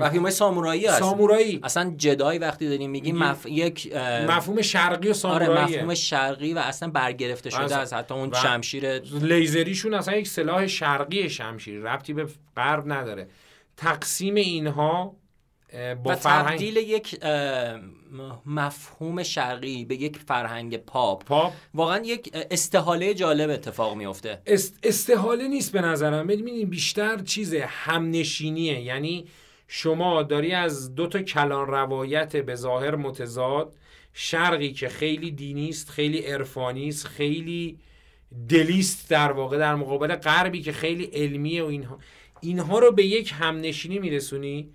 و 0.00 0.10
فیلم 0.10 0.30
سامورایی 0.30 0.86
هست. 0.86 0.98
سامورایی. 0.98 1.60
اصلا 1.62 1.94
جدای 1.96 2.38
وقتی 2.38 2.68
داریم 2.68 2.90
میگیم 2.90 3.18
مف... 3.18 3.46
یک 3.46 3.96
مفهوم 4.28 4.62
شرقی 4.62 5.08
و 5.08 5.12
سامورایی. 5.12 5.50
آره 5.50 5.64
مفهوم 5.64 5.94
شرقی 5.94 6.54
و 6.54 6.58
اصلا 6.58 6.90
برگرفته 6.90 7.50
شده 7.50 7.76
از 7.76 7.92
حتی 7.92 8.14
اون 8.14 8.32
شمشیر 8.32 8.98
لیزریشون 8.98 9.94
اصلا 9.94 10.16
یک 10.16 10.28
سلاح 10.28 10.66
شرقی 10.66 11.30
شمشیر 11.30 11.80
ربطی 11.80 12.12
به 12.12 12.26
غرب 12.56 12.92
نداره. 12.92 13.28
تقسیم 13.76 14.34
اینها 14.34 15.16
با 16.04 16.10
و 16.10 16.14
تبدیل 16.14 16.76
یک 16.76 17.18
مفهوم 18.46 19.22
شرقی 19.22 19.84
به 19.84 19.94
یک 19.94 20.18
فرهنگ 20.18 20.76
پاپ. 20.76 21.24
پاپ. 21.24 21.52
واقعا 21.74 22.02
یک 22.04 22.30
استحاله 22.50 23.14
جالب 23.14 23.50
اتفاق 23.50 23.96
میفته 23.96 24.42
است 24.46 24.78
استحاله 24.82 25.48
نیست 25.48 25.72
به 25.72 25.80
نظرم. 25.80 26.26
ببینید 26.26 26.70
بیشتر 26.70 27.18
چیز 27.18 27.54
همنشینیه. 27.54 28.80
یعنی 28.80 29.26
شما 29.68 30.22
داری 30.22 30.52
از 30.52 30.94
دو 30.94 31.06
تا 31.06 31.22
کلان 31.22 31.66
روایت 31.66 32.36
به 32.36 32.54
ظاهر 32.54 32.96
متضاد 32.96 33.74
شرقی 34.12 34.72
که 34.72 34.88
خیلی 34.88 35.30
دینی 35.30 35.68
است 35.68 35.90
خیلی 35.90 36.18
عرفانی 36.18 36.88
است 36.88 37.06
خیلی 37.06 37.78
دلیست 38.48 39.10
در 39.10 39.32
واقع 39.32 39.58
در 39.58 39.74
مقابل 39.74 40.16
غربی 40.16 40.62
که 40.62 40.72
خیلی 40.72 41.04
علمیه 41.04 41.62
و 41.62 41.66
اینها. 41.66 41.98
اینها 42.40 42.78
رو 42.78 42.92
به 42.92 43.06
یک 43.06 43.34
همنشینی 43.38 43.98
میرسونی. 43.98 44.70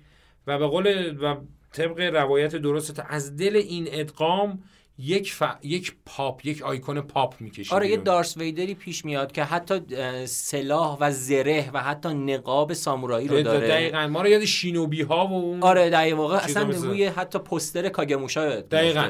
و 0.48 0.58
به 0.58 0.68
قول 0.68 1.18
و 1.22 1.36
طبق 1.74 2.00
روایت 2.00 2.56
درست 2.56 3.02
از 3.10 3.38
دل 3.38 3.56
این 3.56 3.88
ادغام 3.92 4.64
یک 5.00 5.34
ف... 5.34 5.44
یک 5.64 5.96
پاپ 6.06 6.46
یک 6.46 6.62
آیکون 6.62 7.02
پاپ 7.02 7.36
می‌کشه 7.40 7.76
آره 7.76 7.90
یه 7.90 7.98
دارس 7.98 8.38
ویدری 8.38 8.76
پیش 8.76 9.06
میاد 9.06 9.32
که 9.32 9.44
حتی 9.44 9.82
سلاح 10.26 10.98
و 11.00 11.12
زره 11.12 11.70
و 11.74 11.84
حتی 11.84 12.10
نقاب 12.10 12.74
سامورایی 12.74 13.28
رو 13.28 13.42
داره. 13.42 13.68
دقیقا. 13.68 14.08
ما 14.08 14.22
رو 14.22 14.28
یاد 14.28 14.46
شینوبی 14.46 15.02
ها 15.02 15.28
و 15.28 15.34
اون 15.34 15.64
آره 15.64 15.90
دقیقا. 15.90 16.38
اصلا 16.38 16.70
روی 16.70 17.06
حتی 17.06 17.40
پستر 17.40 17.90
کاگموشا 17.90 18.62
دقیقا. 18.62 19.10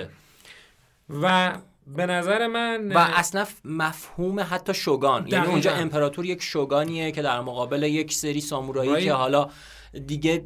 و 1.22 1.58
به 1.96 2.06
نظر 2.06 2.48
من 2.48 2.92
و 2.92 2.98
اصلا 2.98 3.46
مفهوم 3.66 4.40
حتی 4.40 4.74
شوگان. 4.74 5.28
یعنی 5.28 5.48
اونجا 5.48 5.72
امپراتور 5.72 6.26
یک 6.26 6.44
شوگانیه 6.44 7.12
که 7.12 7.22
در 7.22 7.42
مقابل 7.42 7.84
یک 7.84 8.14
سری 8.14 8.42
سامورایی 8.42 9.06
که 9.06 9.14
حالا 9.14 9.50
دیگه 10.08 10.44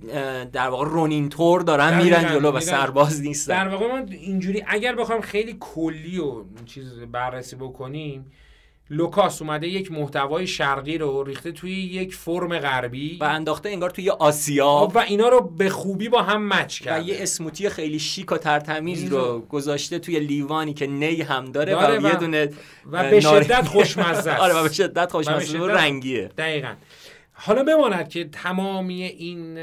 در 0.53 0.69
واقع 0.69 0.85
رونین 0.85 1.29
تور 1.29 1.61
دارن 1.61 2.03
میرن 2.03 2.27
جلو 2.27 2.51
و 2.51 2.59
سرباز 2.59 3.21
نیستن. 3.21 3.63
در 3.63 3.69
واقع 3.69 3.87
ما 3.87 3.97
اینجوری 3.97 4.63
اگر 4.67 4.95
بخوام 4.95 5.21
خیلی 5.21 5.57
کلی 5.59 6.19
و 6.19 6.43
چیز 6.65 6.93
بررسی 7.11 7.55
بکنیم 7.55 8.31
لوکاس 8.91 9.41
اومده 9.41 9.67
یک 9.67 9.91
محتوای 9.91 10.47
شرقی 10.47 10.97
رو 10.97 11.23
ریخته 11.23 11.51
توی 11.51 11.71
یک 11.71 12.15
فرم 12.15 12.59
غربی. 12.59 13.17
و 13.21 13.23
انداخته 13.23 13.69
انگار 13.69 13.89
توی 13.89 14.09
آسیا. 14.09 14.91
و 14.95 14.99
اینا 14.99 15.29
رو 15.29 15.41
به 15.41 15.69
خوبی 15.69 16.09
با 16.09 16.21
هم 16.21 16.47
مچ 16.47 16.79
کرده. 16.79 17.03
و 17.03 17.07
یه 17.07 17.15
اسموتی 17.19 17.69
خیلی 17.69 17.99
شیک 17.99 18.31
و 18.31 18.37
ترتمیز 18.37 19.11
رو 19.11 19.39
گذاشته 19.39 19.99
توی 19.99 20.19
لیوانی 20.19 20.73
که 20.73 20.87
نی 20.87 21.21
هم 21.21 21.45
داره, 21.45 21.75
و, 21.75 22.07
یه 22.07 22.15
دونه 22.15 22.49
و 22.91 23.09
به 23.09 23.19
شدت 23.19 23.67
خوشمزه 23.73 24.35
آره 24.35 24.53
و 24.53 24.63
به 24.63 24.73
شدت 24.73 25.11
خوشمزه 25.11 25.59
و 25.59 25.67
رنگیه. 25.67 26.29
دقیقاً. 26.37 26.73
حالا 27.33 27.63
بماند 27.63 28.09
که 28.09 28.23
تمامی 28.23 29.03
این 29.03 29.59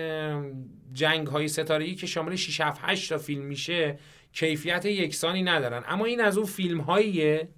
جنگ 0.93 1.27
های 1.27 1.49
ستاره 1.49 1.95
که 1.95 2.07
شامل 2.07 2.37
6 2.37 2.61
7 2.61 2.81
8 2.83 3.09
تا 3.09 3.19
فیلم 3.19 3.43
میشه 3.43 3.99
کیفیت 4.33 4.85
یکسانی 4.85 5.43
ندارن. 5.43 5.83
اما 5.89 6.05
این 6.05 6.21
از 6.21 6.39
اون 6.39 6.47
فیلم 6.47 6.81
هاییه 6.81 7.49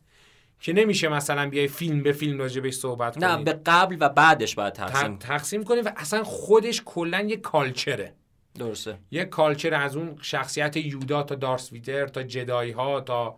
که 0.61 0.73
نمیشه 0.73 1.09
مثلا 1.09 1.49
بیای 1.49 1.69
فیلم 1.69 2.03
به 2.03 2.13
فیلم 2.13 2.39
راجع 2.39 2.61
بهش 2.61 2.75
صحبت 2.75 3.15
کنی. 3.15 3.25
نه 3.25 3.45
به 3.45 3.53
قبل 3.67 3.97
و 4.01 4.09
بعدش 4.09 4.55
باید 4.55 4.73
تقسیم 4.73 5.17
تقسیم 5.17 5.65
کنی 5.65 5.81
و 5.81 5.93
اصلا 5.97 6.25
خودش 6.25 6.83
کلا 6.85 7.21
یه 7.21 7.37
کالچره. 7.37 8.15
درسته. 8.55 8.99
یه 9.11 9.25
کالچر 9.25 9.75
از 9.75 9.97
اون 9.97 10.17
شخصیت 10.23 10.77
یودا 10.77 11.23
تا 11.23 11.35
دارس 11.35 11.73
ویدر 11.73 12.07
تا 12.07 12.23
جدایی 12.23 12.73
ها 12.73 13.01
تا 13.01 13.37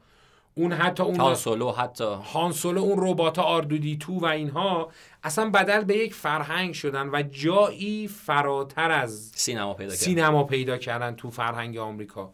اون 0.55 0.73
حتی 0.73 1.03
اون 1.03 1.21
هانسولو 1.21 1.73
حتی. 1.73 2.05
هانسولو 2.05 2.81
اون 2.81 3.11
ربات 3.11 3.39
آردودی 3.39 3.97
تو 3.97 4.21
و 4.21 4.25
اینها 4.25 4.93
اصلا 5.23 5.51
بدل 5.51 5.85
به 5.85 5.97
یک 5.97 6.15
فرهنگ 6.15 6.75
شدن 6.75 7.09
و 7.09 7.23
جایی 7.23 8.09
فراتر 8.09 8.91
از 8.91 9.33
سینما 9.35 9.75
پیدا 9.75 9.91
کردن. 9.91 10.05
سینما 10.05 10.45
پیدا 10.45 10.79
کردن 10.79 11.15
تو 11.15 11.31
فرهنگ 11.31 11.79
آمریکا. 11.79 12.33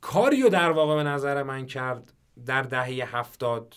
کاریو 0.00 0.48
در 0.48 0.70
واقع 0.70 0.96
به 0.96 1.02
نظر 1.02 1.42
من 1.42 1.66
کرد 1.66 2.12
در 2.46 2.62
دهه 2.62 3.16
هفتاد 3.16 3.74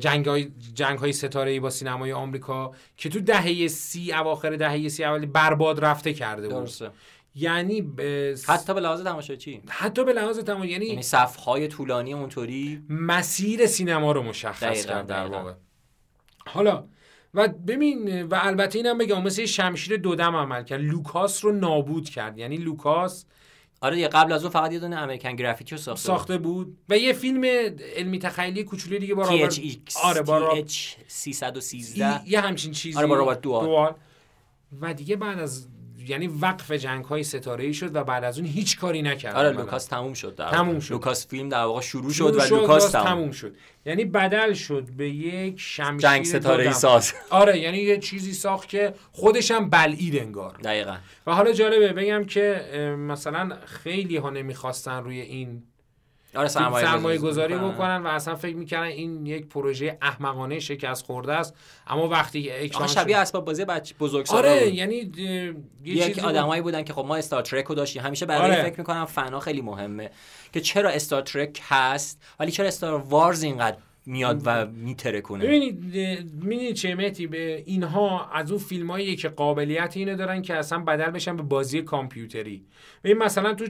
جنگ 0.00 0.26
های, 0.26 0.52
جنگ 0.74 0.98
های 0.98 1.12
ستاره 1.12 1.50
ای 1.50 1.60
با 1.60 1.70
سینمای 1.70 2.12
آمریکا 2.12 2.72
که 2.96 3.08
تو 3.08 3.20
دهه 3.20 3.68
سی 3.68 4.12
اواخر 4.12 4.56
دهه 4.56 4.88
سی 4.88 5.04
اولی 5.04 5.26
برباد 5.26 5.84
رفته 5.84 6.14
کرده 6.14 6.48
بود. 6.48 6.58
درسته. 6.58 6.90
یعنی 7.34 7.82
ب... 7.82 8.00
حتی 8.48 8.74
به 8.74 8.80
لحاظ 8.80 9.02
تماشاچی. 9.02 9.62
حتی 9.68 10.04
به 10.04 10.12
لحاظ 10.12 10.38
تماشاچی 10.38 10.72
یعنی 10.72 10.86
یعنی 10.86 11.02
صفهای 11.02 11.68
طولانی 11.68 12.12
اونطوری. 12.12 12.82
مسیر 12.88 13.66
سینما 13.66 14.12
رو 14.12 14.22
مشخص 14.22 14.86
کرد 14.86 15.06
در 15.06 15.26
واقع. 15.26 15.52
حالا 16.46 16.84
و 17.34 17.48
ببین 17.48 18.22
و 18.22 18.38
البته 18.42 18.78
اینم 18.78 18.98
بگم 18.98 19.22
مثل 19.22 19.46
شمشیر 19.46 19.96
دودم 19.96 20.36
عمل 20.36 20.62
کرد. 20.62 20.80
لوکاس 20.80 21.44
رو 21.44 21.52
نابود 21.52 22.08
کرد. 22.08 22.38
یعنی 22.38 22.56
لوکاس 22.56 23.26
آره 23.82 23.94
دیگه 23.94 24.08
قبل 24.08 24.32
از 24.32 24.42
اون 24.42 24.52
فقط 24.52 24.72
یه 24.72 24.78
دونه 24.78 24.96
American 24.96 25.36
Graffiti 25.36 25.74
رو 25.74 25.80
ساخته, 25.80 26.02
ساخته 26.02 26.38
بود. 26.38 26.76
و 26.88 26.98
یه 26.98 27.12
فیلم 27.12 27.44
علمی 27.96 28.18
تخیلی 28.18 28.64
کوچولوی 28.64 28.98
دیگه 28.98 29.14
با 29.14 29.22
رابرت 29.22 29.60
آره 30.02 30.22
با 30.22 30.38
رابرت 30.38 30.96
313 31.08 32.28
یه 32.28 32.40
همچین 32.40 32.72
چیزی 32.72 32.98
آره 32.98 33.06
با 33.06 33.14
رابرت 33.14 33.40
دوال. 33.40 33.64
دوال 33.64 33.94
و 34.80 34.94
دیگه 34.94 35.16
بعد 35.16 35.38
از 35.38 35.68
یعنی 36.08 36.26
وقف 36.26 36.72
جنگ 36.72 37.04
های 37.04 37.22
ستاره 37.22 37.64
ای 37.64 37.74
شد 37.74 37.96
و 37.96 38.04
بعد 38.04 38.24
از 38.24 38.38
اون 38.38 38.46
هیچ 38.46 38.78
کاری 38.78 39.02
نکرد. 39.02 39.36
آره 39.36 39.50
لوکاس 39.50 39.86
تموم 39.86 40.14
شد 40.14 40.34
در 40.34 40.50
تموم 40.50 40.80
شد. 40.80 40.92
لوکاس 40.92 41.26
فیلم 41.26 41.48
در 41.48 41.64
واقع 41.64 41.80
شروع 41.80 42.12
شد 42.12 42.36
و 42.36 42.56
لوکاس 42.56 42.90
تموم. 42.90 43.04
تموم 43.04 43.30
شد. 43.30 43.54
یعنی 43.86 44.04
بدل 44.04 44.52
شد 44.52 44.88
به 44.96 45.10
یک 45.10 45.54
شمشیر 45.60 46.10
جنگ 46.10 46.24
ستاره 46.24 46.64
ای 46.64 46.72
ساز. 46.72 47.12
آره 47.30 47.58
یعنی 47.58 47.78
یه 47.78 47.98
چیزی 47.98 48.32
ساخت 48.32 48.68
که 48.68 48.94
خودش 49.12 49.50
هم 49.50 49.70
بلعید 49.70 50.16
انگار. 50.16 50.56
دقیقا. 50.64 50.96
و 51.26 51.34
حالا 51.34 51.52
جالبه 51.52 51.92
بگم 51.92 52.24
که 52.24 52.64
مثلا 52.98 53.56
خیلی 53.66 54.16
ها 54.16 54.30
نمی‌خواستن 54.30 55.04
روی 55.04 55.20
این 55.20 55.62
آره 56.34 56.48
سرمایه, 56.48 56.86
سرمایه 56.86 57.18
گذاری 57.18 57.54
بکنن 57.54 58.02
و 58.02 58.06
اصلا 58.06 58.34
فکر 58.34 58.56
می‌کنن 58.56 58.80
این 58.80 59.26
یک 59.26 59.46
پروژه 59.46 59.98
احمقانه 60.02 60.60
شکست 60.60 61.06
خورده 61.06 61.32
است. 61.32 61.54
اما 61.86 62.08
وقتی 62.08 62.50
آها 62.74 62.86
شبیه 62.86 63.16
اسباب 63.16 63.44
بازی 63.44 63.64
بچه 63.64 63.94
بزرگ 64.00 64.26
آره 64.30 64.74
یعنی 64.74 64.94
یه 64.94 65.54
یک 65.84 66.18
آدمایی 66.18 66.62
بودن 66.62 66.82
که 66.82 66.92
خب 66.92 67.04
ما 67.04 67.16
استار 67.16 67.42
ترک 67.42 67.64
رو 67.64 67.74
داشتیم. 67.74 68.02
همیشه 68.02 68.26
برای 68.26 68.50
آره. 68.50 68.62
فکر 68.62 68.78
می‌کنم 68.78 69.04
فنا 69.04 69.40
خیلی 69.40 69.60
مهمه 69.60 70.10
که 70.52 70.60
چرا 70.60 70.90
استار 70.90 71.22
ترک 71.22 71.60
هست 71.68 72.22
ولی 72.40 72.50
چرا 72.50 72.66
استار 72.66 72.94
وارز 72.94 73.42
اینقدر 73.42 73.76
میاد 74.06 74.42
و 74.44 74.66
میتره 74.66 75.20
کنه 75.20 75.44
ببینید 75.44 75.84
می‌دونید 76.44 76.74
چه 76.74 76.94
مهتی؟ 76.94 77.26
به 77.26 77.62
اینها 77.66 78.30
از 78.30 78.50
اون 78.50 78.60
فیلمایی 78.60 79.16
که 79.16 79.28
قابلیت 79.28 79.96
اینو 79.96 80.16
دارن 80.16 80.42
که 80.42 80.54
اصلا 80.54 80.78
بدل 80.78 81.10
بشن 81.10 81.36
به 81.36 81.42
بازی 81.42 81.82
کامپیوتری. 81.82 82.64
ببین 83.04 83.18
مثلا 83.18 83.54
تو 83.54 83.64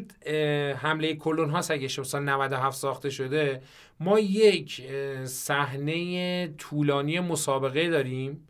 حمله 0.75 1.15
کلون 1.15 1.51
ها 1.51 1.61
اگه 1.71 1.89
سال 1.89 2.23
97 2.23 2.79
ساخته 2.79 3.11
شده 3.11 3.63
ما 4.01 4.21
یک 4.21 4.83
صحنه 5.25 6.49
طولانی 6.49 7.21
مسابقه 7.21 7.89
داریم 7.89 8.49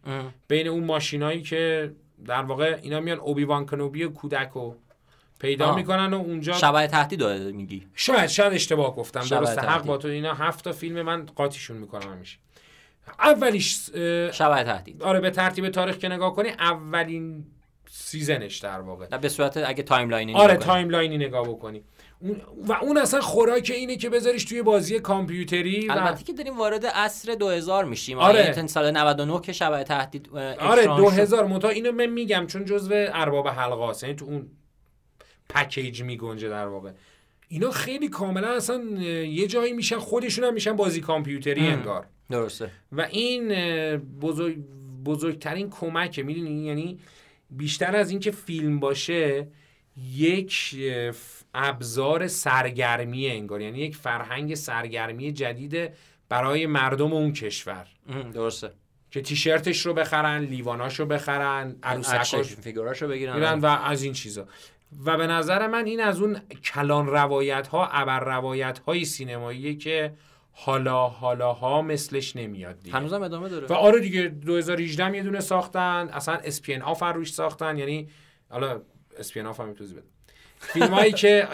بین 0.49 0.69
اون 0.69 0.85
ماشینایی 0.85 1.43
که 1.43 1.93
در 2.25 2.43
واقع 2.43 2.79
اینا 2.83 3.01
میان 3.01 3.19
اوبی 3.19 3.45
وان 3.45 3.67
کنوبی 3.67 4.05
و 4.05 4.09
کودک 4.09 4.57
و 4.57 4.75
پیدا 5.43 5.67
آه. 5.67 5.77
می‌کنن 5.77 6.15
و 6.15 6.17
اونجا 6.17 6.53
شبح 6.53 6.87
تهدید 6.87 7.19
داره 7.19 7.53
میگی. 7.53 7.87
شاید 7.95 8.27
شاید 8.27 8.53
اشتباه 8.53 8.97
گفتم. 8.97 9.21
درسته 9.21 9.61
حق 9.61 9.85
با 9.85 9.97
تو 9.97 10.09
اینا 10.09 10.35
هفت 10.35 10.65
تا 10.65 10.73
فیلم 10.73 11.03
من 11.03 11.27
قاطیشون 11.27 11.77
می‌کنم 11.77 12.13
همیشه. 12.13 12.39
اولیش 13.19 13.91
شبح 14.33 14.65
تهدید. 14.65 15.03
آره 15.03 15.21
به 15.21 15.31
ترتیب 15.31 15.69
تاریخ 15.69 15.99
که 15.99 16.09
نگاه 16.09 16.35
کنی 16.35 16.49
اولین 16.49 17.45
season 17.91 18.42
ش 18.42 18.59
در 18.59 18.81
واقع. 18.81 19.07
به 19.07 19.29
صورت 19.29 19.57
اگه 19.57 19.83
timeline 19.83 20.29
ی 20.29 20.35
آره 20.35 20.57
timeline 20.57 21.12
ی 21.12 21.19
نگاه 21.19 21.49
بکنی. 21.49 21.83
و 22.69 22.73
اون 22.73 22.99
اصلا 22.99 23.21
خوراک 23.21 23.73
اینه 23.75 23.97
که 23.97 24.11
بذاریش 24.11 24.45
توی 24.45 24.63
بازی 24.63 25.01
کامپیوتری 25.01 25.91
البته 25.91 26.25
که 26.25 26.33
داریم 26.33 26.59
وارد 26.59 26.87
عصر 26.87 27.35
2000 27.35 27.85
میشیم. 27.85 28.19
آره. 28.19 28.67
سال 28.67 28.91
99 28.91 29.41
که 29.41 29.53
شبح 29.53 29.85
تهدید 29.85 30.29
آره 30.61 30.87
2000 30.87 31.47
متا 31.47 31.69
اینو 31.69 31.93
من 31.93 32.07
میگم 32.07 32.47
چون 32.47 32.65
جزو 32.65 32.91
ارباب 32.95 33.49
حلقه 33.49 33.95
یعنی 34.03 34.15
تو 34.15 34.25
اون 34.25 34.51
پکیج 35.49 36.03
میگنجه 36.03 36.49
در 36.49 36.67
واقع. 36.67 36.91
اینا 37.49 37.71
خیلی 37.71 38.09
کاملا 38.09 38.49
اصلا 38.49 38.83
یه 39.23 39.47
جایی 39.47 39.73
میشن 39.73 39.99
خودشون 39.99 40.45
هم 40.45 40.55
میشن 40.55 40.77
بازی 40.77 41.01
کامپیوتری 41.01 41.67
انگار. 41.67 42.07
درسته. 42.31 42.71
و 42.93 43.01
این 43.01 43.49
بزرگ 43.97 44.59
بزرگترین 45.05 45.71
کمکه. 45.71 46.23
می‌دونی؟ 46.23 46.67
یعنی 46.67 46.99
بیشتر 47.51 47.97
از 47.97 48.11
اینکه 48.11 48.31
فیلم 48.31 48.81
باشه 48.81 49.49
یک 50.13 50.77
ابزار 51.55 52.27
سرگرمی 52.27 53.29
انگار. 53.29 53.61
یعنی 53.61 53.79
یک 53.79 53.97
فرهنگ 53.97 54.55
سرگرمی 54.55 55.33
جدید 55.33 55.91
برای 56.29 56.67
مردم 56.67 57.13
اون 57.13 57.33
کشور. 57.33 57.87
درسته. 58.35 58.71
که 59.11 59.21
تیشرتش 59.21 59.87
رو 59.87 59.95
بخرن 59.95 60.45
لیواناش 60.45 61.01
رو 61.01 61.07
بخرن 61.07 61.77
عروسکاش 61.83 62.55
فیگوراش 62.55 63.03
رو 63.03 63.09
بگیرن. 63.09 63.61
و 63.61 63.67
از 63.67 64.03
این 64.03 64.13
چیزا. 64.13 64.47
و 65.07 65.17
به 65.17 65.27
نظر 65.27 65.67
من 65.67 65.87
این 65.87 66.01
از 66.01 66.21
اون 66.21 66.39
کلان 66.65 67.07
روایت 67.07 67.67
ها 67.67 67.87
ابر 67.87 68.21
روایت 68.21 68.79
های 68.79 69.05
سینماییه 69.05 69.75
که 69.75 70.15
حالا 70.53 71.07
حالا 71.07 71.53
ها 71.53 71.83
مثلش 71.83 72.37
نمیاد 72.37 72.83
دیگه. 72.83 72.97
هنوزم 72.97 73.23
ادامه 73.23 73.49
داره. 73.49 73.67
و 73.67 73.73
آره 73.73 74.01
دیگه 74.01 74.29
2018 74.29 75.17
یه 75.17 75.23
دونه 75.23 75.41
ساختن 75.41 76.09
اصلا 76.13 76.35
spin-off 76.35 77.03
روش 77.03 77.33
ساختن 77.33 77.79
یعنی 77.79 78.09
حالا 78.49 78.81
spin-off 79.19 79.61
هم 79.61 79.75
توضیح 79.75 79.97
بده. 79.97 80.07
فیلم 80.59 80.95
هایی 80.95 81.13
که 81.13 81.49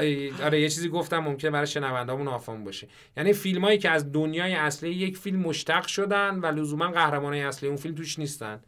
آره 0.45 0.61
یه 0.61 0.69
چیزی 0.69 0.89
گفتم 0.89 1.19
ممکنه 1.19 1.51
برای 1.51 1.67
شنوندامون 1.67 2.29
آفام 2.29 2.65
باشه. 2.65 2.89
یعنی 3.17 3.33
فیلم 3.33 3.65
هایی 3.65 3.79
که 3.79 3.91
از 3.91 4.13
دنیای 4.13 4.55
اصلی 4.55 4.91
یک 4.91 5.19
فیلم 5.19 5.41
مشتق 5.41 5.87
شدن 5.87 6.41
و 6.41 6.47
لزوما 6.47 6.91
قهرمانای 6.91 7.43
اصلی 7.43 7.69
اون 7.69 7.77
فیلم 7.77 7.95
توش 7.95 8.19
نیستن 8.19 8.61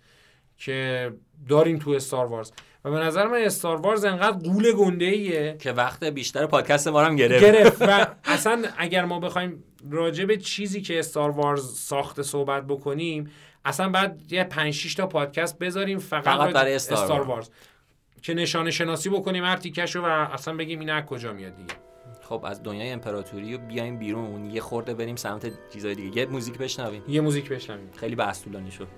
که 0.58 1.12
داریم 1.48 1.78
تو 1.78 1.90
استار 1.90 2.26
وارز 2.26 2.52
و 2.84 2.90
به 2.90 2.98
نظر 2.98 3.26
من 3.26 3.38
استار 3.38 3.80
وارز 3.80 4.04
انقدر 4.04 4.38
قول 4.38 4.72
گنده 4.72 5.04
ایه 5.04 5.56
که 5.58 5.72
وقت 5.72 6.04
بیشتر 6.04 6.46
پادکست 6.46 6.88
ما 6.88 7.00
هم 7.00 7.16
گرفت. 7.16 7.44
گرفت 7.44 7.82
و 7.82 8.06
اصلا 8.24 8.62
اگر 8.76 9.04
ما 9.04 9.20
بخوایم 9.20 9.64
راجع 9.90 10.24
به 10.24 10.36
چیزی 10.36 10.82
که 10.82 10.98
استار 10.98 11.30
وارز 11.30 11.74
ساخته 11.74 12.22
صحبت 12.22 12.66
بکنیم 12.66 13.30
اصلا 13.64 13.88
بعد 13.88 14.22
یه 14.32 14.44
5 14.44 14.74
6 14.74 14.94
تا 14.94 15.06
پادکست 15.06 15.58
بذاریم 15.58 15.98
فقط, 15.98 16.24
فقط 16.24 16.52
برای 16.52 16.74
استار, 16.74 16.98
استار 16.98 17.20
وارز 17.22 17.48
که 18.22 18.34
نشانه 18.34 18.70
شناسی 18.70 19.08
بکنیم 19.08 19.44
هر 19.44 19.56
تیکشو 19.56 20.00
و 20.00 20.06
اصلا 20.06 20.54
بگیم 20.54 20.80
این 20.80 20.90
از 20.90 21.04
کجا 21.04 21.32
میاد 21.32 21.56
دیگه. 21.56 21.74
خب 22.28 22.44
از 22.44 22.62
دنیای 22.62 22.90
امپراتوری 22.90 23.54
و 23.54 23.58
بیایم 23.58 23.98
بیرون. 23.98 24.50
یه 24.50 24.60
خورده 24.60 24.94
بریم 24.94 25.16
سمت 25.16 25.52
چیزای 25.72 25.94
دیگه. 25.94 26.20
یه 26.20 26.26
موزیک 26.26 26.58
بشنویم. 26.58 27.02
یه 27.08 27.20
موزیک 27.20 27.48
بشنویم. 27.48 27.90
خیلی 27.96 28.14
بحث 28.14 28.44
طولانی 28.44 28.70
شد. 28.70 28.88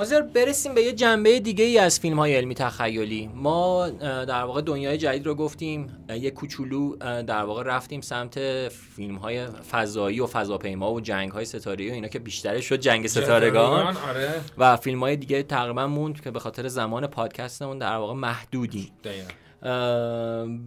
مازر 0.00 0.22
برسیم 0.22 0.74
به 0.74 0.82
یه 0.82 0.92
جنبه 0.92 1.40
دیگه 1.40 1.64
ای 1.64 1.78
از 1.78 2.00
فیلم 2.00 2.18
های 2.18 2.36
علمی 2.36 2.54
تخیلی. 2.54 3.30
ما 3.34 3.88
در 4.00 4.42
واقع 4.42 4.60
دنیای 4.60 4.98
جدید 4.98 5.26
رو 5.26 5.34
گفتیم 5.34 6.06
یه 6.20 6.30
کوچولو 6.30 6.96
در 7.22 7.42
واقع 7.42 7.62
رفتیم 7.62 8.00
سمت 8.00 8.38
فیلم 8.68 9.16
های 9.16 9.46
فضایی 9.46 10.20
و 10.20 10.26
فضاپیما 10.26 10.92
و 10.92 11.00
جنگ 11.00 11.30
های 11.30 11.44
ستاره 11.44 11.90
و 11.90 11.92
اینا 11.92 12.08
که 12.08 12.18
بیشترش 12.18 12.64
شد 12.64 12.80
جنگ 12.80 13.06
ستارگان. 13.06 13.96
آره. 13.96 14.40
و 14.58 14.76
فیلم 14.76 15.00
های 15.00 15.16
دیگه 15.16 15.42
تقریبا 15.42 15.86
موند 15.86 16.20
که 16.20 16.30
به 16.30 16.38
خاطر 16.38 16.68
زمان 16.68 17.06
پادکستمون 17.06 17.78
در 17.78 17.96
واقع 17.96 18.14
محدودی 18.14 18.92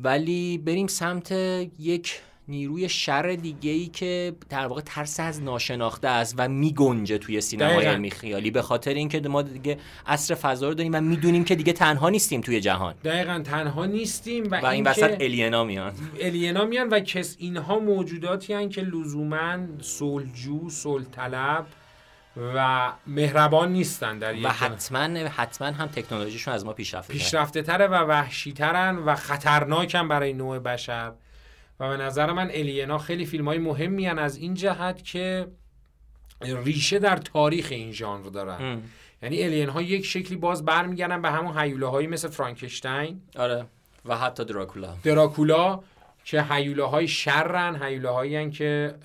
ولی 0.03 0.57
بریم 0.57 0.87
سمت 0.87 1.31
یک 1.79 2.21
نیروی 2.47 2.89
شر 2.89 3.37
دیگه 3.41 3.71
ای 3.71 3.85
که 3.85 4.35
در 4.49 4.67
واقع 4.67 4.81
ترس 4.81 5.19
از 5.19 5.41
ناشناخته 5.41 6.07
است 6.07 6.35
و 6.37 6.47
میگنجه 6.47 7.17
توی 7.17 7.41
سینمای 7.41 7.85
علمی 7.85 8.11
خیالی 8.11 8.51
به 8.51 8.61
خاطر 8.61 8.93
اینکه 8.93 9.19
ما 9.19 9.41
دیگه 9.41 9.77
عصر 10.07 10.35
فضا 10.35 10.67
رو 10.67 10.73
داریم 10.73 10.95
و 10.95 11.01
می‌دونیم 11.01 11.43
که 11.43 11.55
دیگه 11.55 11.73
تنها 11.73 12.09
نیستیم 12.09 12.41
توی 12.41 12.61
جهان. 12.61 12.95
دقیقا 13.03 13.41
تنها 13.45 13.85
نیستیم 13.85 14.51
و, 14.51 14.59
و 14.59 14.65
این 14.65 14.87
وسط 14.87 15.21
الینا 15.21 15.63
میان. 15.63 15.93
الینا 16.19 16.65
میان 16.65 16.89
و 16.89 16.99
کس 16.99 17.35
اینها 17.39 17.79
موجوداتی 17.79 18.53
هن 18.53 18.69
که 18.69 18.81
لزوما 18.81 19.57
سلجو 19.81 20.69
طلب 21.11 21.65
و 22.55 22.91
مهربان 23.07 23.71
نیستن 23.71 24.19
در 24.19 24.33
و 24.43 24.49
حتما 24.49 24.99
حتما 25.29 25.67
هم 25.67 25.87
تکنولوژیشون 25.87 26.53
از 26.53 26.65
ما 26.65 26.73
پیشرفته 26.73 27.13
پیشرفته 27.13 27.61
تره 27.61 27.87
و 27.87 27.93
وحشی 27.93 28.53
ترن 28.53 28.97
و 28.97 29.15
خطرناکن 29.15 30.07
برای 30.07 30.33
نوع 30.33 30.59
بشر. 30.59 31.11
و 31.83 31.89
به 31.89 32.03
نظر 32.03 32.31
من 32.31 32.49
الینا 32.51 32.97
خیلی 32.97 33.25
فیلم 33.25 33.45
های 33.47 33.57
مهمی 33.57 34.07
از 34.07 34.37
این 34.37 34.53
جهت 34.53 35.03
که 35.03 35.47
ریشه 36.41 36.99
در 36.99 37.17
تاریخ 37.17 37.67
این 37.71 37.91
ژانر 37.91 38.29
دارن. 38.29 38.81
یعنی 39.21 39.43
الین 39.43 39.69
ها 39.69 39.81
یک 39.81 40.05
شکلی 40.05 40.37
باز 40.37 40.65
برمیگردن 40.65 41.21
به 41.21 41.31
همون 41.31 41.57
حیوله 41.57 41.85
هایی 41.85 42.07
مثل 42.07 42.27
فرانکشتاین. 42.27 43.21
آره. 43.35 43.65
و 44.05 44.17
حتی 44.17 44.45
دراکولا. 44.45 44.95
دراکولا 45.03 45.79
که 46.25 46.41
حیوله 46.41 46.83
های 46.83 47.07
شرن 47.07 47.75
حیوله 47.75 48.09
هایی 48.09 48.49
که 48.51 48.95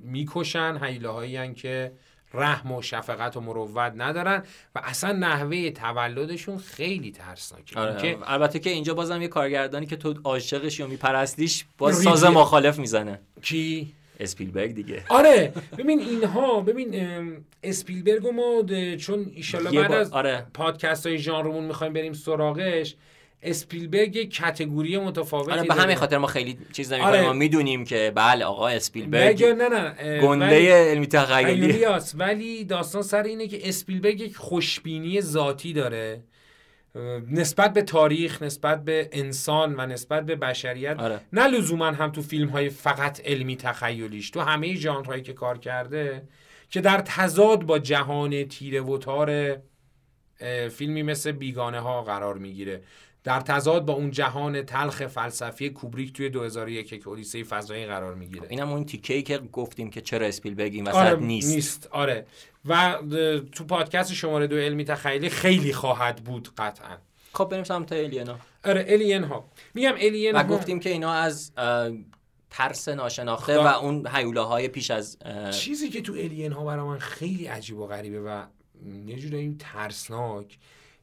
می‌کشن 0.00 0.78
حیوله 0.82 1.08
هایی 1.08 1.54
که 1.54 1.92
رحم 2.36 2.72
و 2.72 2.82
شفقت 2.82 3.36
و 3.36 3.40
مروت 3.40 3.92
ندارن 3.96 4.42
و 4.74 4.80
اصلا 4.84 5.12
نحوه 5.12 5.70
تولدشون 5.70 6.58
خیلی 6.58 7.10
ترسناکه 7.10 7.80
آره. 7.80 8.02
که 8.02 8.18
البته 8.22 8.58
که 8.58 8.70
اینجا 8.70 8.94
بازم 8.94 9.22
یه 9.22 9.28
کارگردانی 9.28 9.86
که 9.86 9.96
تو 9.96 10.14
عاشقش 10.24 10.80
یا 10.80 10.86
میپرستیش 10.86 11.64
باز 11.78 11.96
ساز 12.02 12.24
مخالف 12.24 12.78
می‌زنه 12.78 13.20
کی 13.42 13.92
اسپیلبرگ 14.20 14.74
دیگه 14.74 15.04
آره 15.08 15.52
ببین 15.78 16.00
اینها 16.00 16.60
ببین 16.60 16.94
اسپیلبرگ 17.62 18.26
ما 18.26 18.62
چون 18.96 19.30
ایشالله 19.34 19.80
بعد 19.80 19.92
از 19.92 20.12
آره. 20.12 20.46
پادکست 20.54 21.06
های 21.06 21.18
ژانرمون 21.18 21.64
می‌خوایم 21.64 21.92
بریم 21.92 22.12
سراغش 22.12 22.94
اسپیلبرگ 23.42 24.16
یک 24.16 24.34
کتگوری 24.34 24.98
متفاوتی 24.98 25.50
آره 25.52 25.62
به 25.62 25.74
همین 25.74 25.96
خاطر 25.96 26.18
ما 26.18 26.26
خیلی 26.26 26.58
چیز 26.72 26.92
نمی‌کنیم. 26.92 27.14
آره. 27.14 27.26
ما 27.26 27.32
می‌دونیم 27.32 27.84
که 27.84 28.12
بله 28.14 28.44
آقا 28.44 28.68
اسپیلبرگ 28.68 29.44
نه 29.44 29.68
نه 29.68 30.20
گنده 30.20 30.90
علمی 30.90 31.06
تخیلی. 31.06 31.84
ولی 32.14 32.64
داستان 32.64 33.02
سر 33.02 33.22
اینه 33.22 33.48
که 33.48 33.68
اسپیلبرگ 33.68 34.20
یک 34.20 34.36
خوشبینی 34.36 35.20
ذاتی 35.20 35.72
داره. 35.72 36.22
نسبت 37.30 37.72
به 37.72 37.82
تاریخ 37.82 38.42
نسبت 38.42 38.84
به 38.84 39.08
انسان 39.12 39.74
و 39.78 39.86
نسبت 39.86 40.26
به 40.26 40.36
بشریت. 40.36 40.96
آره. 40.98 41.20
نه 41.32 41.46
لزوما 41.46 41.86
هم 41.86 42.12
تو 42.12 42.22
فیلم 42.22 42.48
های 42.48 42.68
فقط 42.68 43.20
علمی 43.24 43.56
تخیلیش 43.56 44.30
تو 44.30 44.40
همه 44.40 44.74
ژانرهایی 44.74 45.22
که 45.22 45.32
کار 45.32 45.58
کرده 45.58 46.22
که 46.70 46.80
در 46.80 46.98
تضاد 46.98 47.62
با 47.62 47.78
جهان 47.78 48.44
تیره 48.44 48.80
و 48.80 48.98
تار 48.98 49.56
فیلمی 50.70 51.02
مثل 51.02 51.32
بیگانه 51.32 51.80
ها 51.80 52.02
قرار 52.02 52.38
می‌گیره. 52.38 52.82
در 53.26 53.40
تضاد 53.40 53.84
با 53.84 53.92
اون 53.92 54.10
جهان 54.10 54.62
تلخ 54.62 55.06
فلسفی 55.06 55.70
کوبریک 55.70 56.12
توی 56.12 56.28
2001 56.28 57.02
که 57.02 57.08
اودیسه 57.08 57.44
فضایی 57.44 57.86
قرار 57.86 58.14
می‌گیره. 58.14 58.46
اینم 58.50 58.70
اون 58.72 58.84
تیکه 58.84 59.22
که 59.22 59.38
گفتیم 59.38 59.90
که 59.90 60.00
چرا 60.00 60.26
اسپیلبرگ 60.26 60.74
این 60.74 60.84
وسط 60.84 60.96
آره 60.96 61.16
نیست. 61.16 61.54
نیست. 61.54 61.88
آره. 61.90 62.26
و 62.64 62.98
تو 63.52 63.64
پادکست 63.64 64.12
شماره 64.12 64.46
دو 64.46 64.56
علمی 64.56 64.84
تخیلی 64.84 65.28
خیلی 65.28 65.72
خواهد 65.72 66.24
بود 66.24 66.48
قطعا. 66.58 66.96
خب 67.32 67.44
بریم 67.44 67.64
سمت 67.64 67.92
الینا. 67.92 68.38
آره 68.64 68.84
الین 68.88 69.24
ها 69.24 69.44
میگم 69.74 69.94
الین 69.94 70.34
و 70.34 70.42
گفتیم 70.42 70.80
که 70.80 70.90
اینا 70.90 71.12
از 71.12 71.52
ترس 72.50 72.88
ناشناخته 72.88 73.58
و 73.58 73.66
اون 73.66 74.06
حیوله 74.06 74.40
های 74.40 74.68
پیش 74.68 74.90
از 74.90 75.18
چیزی 75.58 75.88
که 75.88 76.00
تو 76.00 76.12
الین 76.12 76.52
ها 76.52 76.64
برای 76.64 76.84
من 76.84 76.98
خیلی 76.98 77.46
عجیب 77.46 77.78
و 77.78 77.86
غریبه 77.86 78.20
و 78.20 78.42
یه 79.06 79.16
جورایی 79.16 79.56
ترسناک 79.58 80.58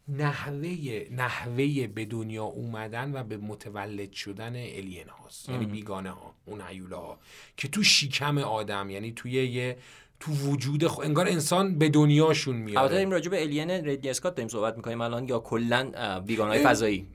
نحوه 0.08 1.06
نحوه 1.12 1.88
به 1.88 2.06
دنیا 2.06 2.44
اومدن 2.44 3.12
و 3.16 3.24
به 3.24 3.38
متولد 3.38 4.12
شدن 4.12 4.56
الین 4.56 5.10
هاست. 5.10 5.50
یعنی 5.50 5.66
بیگانه 5.66 6.10
ها 6.10 6.36
اون 6.46 6.62
ها. 6.92 7.20
که 7.58 7.68
تو 7.68 7.84
شیکم 7.84 8.38
آدم 8.38 8.89
یعنی 8.89 9.12
توی 9.12 9.32
یه 9.32 9.78
تو 10.20 10.32
وجود 10.32 10.88
خ... 10.88 11.00
انگار 11.00 11.28
انسان 11.28 11.78
به 11.78 11.89
دنیاشون 11.89 12.56
میاد 12.56 12.78
البته 12.78 12.94
داریم 12.94 13.12
راجع 13.12 13.30
به 13.30 13.42
الین 13.42 13.70
ریدلی 13.70 14.10
اسکات 14.10 14.36
داریم 14.36 14.48
صحبت 14.48 14.76
می‌کنیم 14.76 15.02
الان 15.02 15.28
یا 15.28 15.39
کلا 15.39 15.92
های 16.39 16.63
فضایی. 16.63 17.08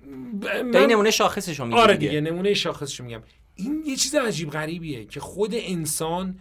من... 0.64 0.86
نمونه 0.86 1.10
شاخصش 1.10 1.60
میگم 1.60 1.74
آره 1.74 1.96
دیگه. 1.96 2.20
نمونه 2.20 2.54
شاخصش 2.54 3.00
میگم. 3.00 3.22
این 3.54 3.82
یه 3.86 3.96
چیز 3.96 4.14
عجیب 4.14 4.50
غریبیه 4.50 5.04
که 5.04 5.20
خود 5.20 5.50
انسان 5.54 6.38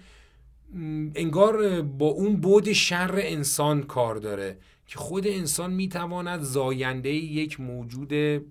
انگار 1.16 1.82
با 1.82 2.08
اون 2.08 2.36
بود 2.36 2.74
شر 2.74 3.16
انسان 3.24 3.84
کار 3.84 4.16
داره. 4.16 4.58
که 4.88 5.00
خود 5.00 5.28
انسان 5.28 5.74
می‌تواند 5.74 6.42
زاینده 6.42 7.10
یک 7.10 7.60
موجود 7.60 8.44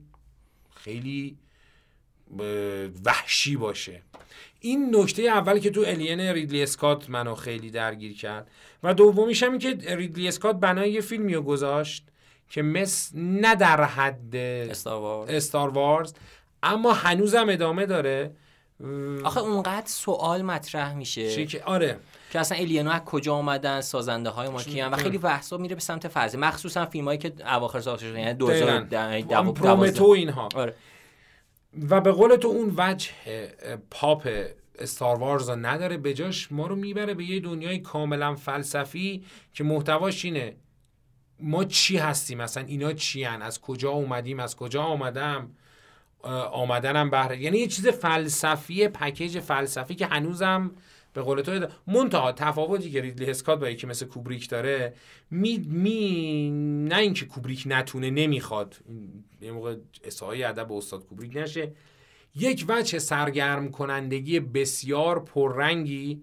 خیلی 0.75 1.37
وحشی 3.05 3.57
باشه. 3.57 4.03
این 4.61 4.97
نکته 4.97 5.23
اول 5.23 5.59
که 5.59 5.71
تو 5.71 5.81
الین 5.87 6.21
ریدلی 6.21 6.63
اسکات 6.63 7.11
منو 7.11 7.35
خیلی 7.35 7.71
درگیر 7.71 8.17
کرد 8.17 8.51
و 8.83 8.95
دومیش 8.95 9.43
هم 9.43 9.51
این 9.51 9.59
که 9.59 9.97
ریدلی 9.97 10.29
اسکات 10.29 10.61
بنای 10.61 10.93
یه 10.93 11.01
فیلمی 11.01 11.35
رو 11.35 11.43
گذاشت 11.43 12.07
که 12.51 12.63
مثل 12.63 13.19
نه 13.19 13.55
در 13.55 13.85
حد 13.85 14.37
استار 14.37 15.69
وارز 15.69 16.15
اما 16.63 16.93
هنوزم 16.93 17.49
ادامه 17.49 17.87
داره. 17.87 18.31
آخه 19.25 19.41
اونقدر 19.41 19.87
سوال 19.87 20.43
مطرح 20.43 20.95
میشه. 20.95 21.47
که 21.47 21.65
آره. 21.65 21.99
که 22.31 22.41
اصلا 22.41 22.59
الینو 22.59 22.91
از 22.91 23.01
کجا 23.01 23.35
اومدن 23.35 23.81
سازنده 23.81 24.31
های 24.31 24.49
ما 24.49 24.63
کیان؟ 24.63 24.95
و 24.95 24.97
خیلی 24.97 25.19
بحثا 25.19 25.57
میره 25.57 25.75
به 25.75 25.81
سمت 25.81 26.09
فضا 26.09 26.39
مخصوصا 26.39 26.87
فیلم 26.87 27.05
هایی 27.05 27.19
که 27.19 27.33
اواخر 27.55 27.81
ساخته 27.81 28.07
شده 28.07 28.21
یعنی 28.21 28.35
2012 28.35 29.53
پرومتو 29.53 30.05
اینها. 30.05 30.49
آره. 30.55 30.75
و 31.91 32.01
به 32.01 32.13
قول 32.13 32.37
تو 32.37 32.49
اون 32.49 32.75
وجه 32.77 33.11
پاپ 33.91 34.29
استار 34.79 35.19
وارز 35.19 35.51
نداره. 35.51 35.97
بجاش 35.97 36.53
ما 36.53 36.67
رو 36.67 36.77
می‌بره 36.77 37.15
به 37.15 37.25
یه 37.25 37.41
دنیای 37.41 37.79
کاملا 37.79 38.35
فلسفی 38.35 39.25
که 39.53 39.65
محتواش 39.65 40.25
اینه 40.25 40.57
ما 41.41 41.65
چی 41.65 41.97
هستیم؟ 41.97 42.43
مثلا 42.43 42.65
اینا 42.67 42.93
چی 42.93 43.25
هن؟ 43.25 43.43
از 43.43 43.61
کجا 43.61 43.91
اومدیم؟ 43.91 44.41
از 44.41 44.57
کجا 44.57 44.83
آمدم؟ 44.83 45.51
آمدنم 46.53 47.11
بهره. 47.11 47.43
یعنی 47.43 47.59
یه 47.59 47.67
چیز 47.67 47.89
فلسفی 47.89 48.89
پکیج 48.89 49.41
فلسفی 49.41 49.95
که 49.95 50.07
هنوزم 50.07 50.71
به 51.17 51.23
قول 51.23 51.41
تو 51.41 51.67
منتها 51.87 52.33
تفاوتی 52.33 52.91
که 52.91 53.01
ریدلی 53.01 53.31
اسکات 53.31 53.61
با 53.61 53.69
یکی 53.69 53.87
مثل 53.87 54.07
کوبریک 54.07 54.49
داره 54.49 54.95
می, 55.31 55.59
می 55.59 56.51
نه 56.89 56.97
اینکه 56.97 57.27
کوبریک 57.27 57.63
نتونه 57.67 58.11
نمی‌خواد. 58.11 58.77
یه 59.41 59.53
موقع 59.53 59.77
اسای 60.05 60.45
ادب 60.45 60.73
استاد 60.73 61.07
کوبریک 61.07 61.37
نشه. 61.37 61.73
یک 62.35 62.65
وجه 62.69 62.99
سرگرم 62.99 63.71
کنندگی 63.71 64.41
بسیار 64.41 65.25
پررنگی 65.25 66.23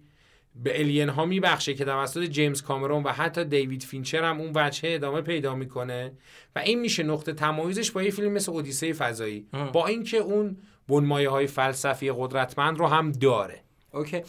به 0.55 0.79
alien 0.79 1.09
ها 1.09 1.25
میبخشه 1.25 1.73
که 1.73 1.85
توسط 1.85 2.23
جیمز 2.23 2.61
کامرون 2.61 3.03
و 3.03 3.09
حتی 3.09 3.45
دیوید 3.45 3.83
فینچر 3.83 4.23
هم 4.23 4.41
اون 4.41 4.51
وجه 4.55 4.93
ادامه 4.93 5.21
پیدا 5.21 5.55
می‌کنه. 5.55 6.11
و 6.55 6.59
این 6.59 6.79
میشه 6.79 7.03
نقطه 7.03 7.33
تمایزش 7.33 7.91
با 7.91 8.03
یه 8.03 8.11
فیلم 8.11 8.31
مثل 8.31 8.51
اودیسه 8.51 8.93
فضایی. 8.93 9.47
با 9.73 9.87
اینکه 9.87 10.17
اون 10.17 10.57
بنمایه 10.87 11.29
های 11.29 11.47
فلسفی 11.47 12.11
قدرتمند 12.17 12.79
رو 12.79 12.87
هم 12.87 13.11
داره. 13.11 13.63
okay. 13.93 14.21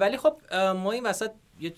ولی 0.00 0.16
خب 0.16 0.36
ما 0.76 0.92
این 0.92 1.06
وسط 1.06 1.30
یه 1.60 1.72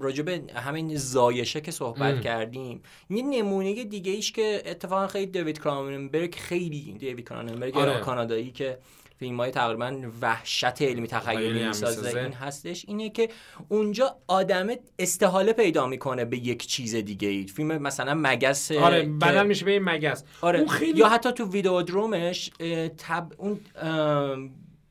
راجع 0.00 0.22
به 0.22 0.42
همین 0.54 0.96
زایشه 0.96 1.60
که 1.60 1.70
صحبت 1.70 2.20
کردیم 2.20 2.82
یه 3.10 3.22
نمونه 3.22 3.84
دیگه 3.84 4.12
ایش 4.12 4.32
که 4.32 4.62
اتفاقا 4.66 5.06
خیلی 5.06 5.26
دیوید 5.26 5.58
کراننبرگ 5.58 6.34
خیلی 6.34 6.96
دیوید 6.98 7.28
کراننبرگ 7.28 7.76
آره. 7.76 8.00
کانادایی 8.00 8.50
که 8.50 8.78
فیلم 9.18 9.40
های 9.40 9.50
تقریبا 9.50 10.00
وحشت 10.20 10.82
علمی 10.82 11.06
تخیلی 11.06 11.66
می‌سازه 11.66 12.20
این 12.20 12.32
هستش. 12.32 12.84
اینه 12.88 13.10
که 13.10 13.28
اونجا 13.68 14.16
آدم 14.26 14.66
استحاله 14.98 15.52
پیدا 15.52 15.86
می‌کنه 15.86 16.24
به 16.24 16.36
یک 16.36 16.66
چیز 16.66 16.94
دیگه 16.94 17.28
ای. 17.28 17.46
فیلم 17.46 17.78
مثلا 17.78 18.14
مگس 18.14 18.72
آره 18.72 19.02
بدل 19.02 19.46
میشه 19.46 19.64
به 19.64 19.70
این 19.70 19.84
مگس. 19.84 20.24
آره 20.40 20.66
خیلی... 20.66 20.98
یا 20.98 21.08
حتی 21.08 21.32
تو 21.32 21.44
ویدئودرومش 21.44 22.50
تب 22.98 23.32
اون 23.36 23.60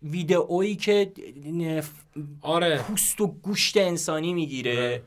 ویدئویی 0.03 0.75
که 0.75 1.11
آره. 2.41 2.77
پوست 2.77 3.21
و 3.21 3.27
گوشت 3.27 3.77
انسانی 3.77 4.33
می‌گیره. 4.33 5.01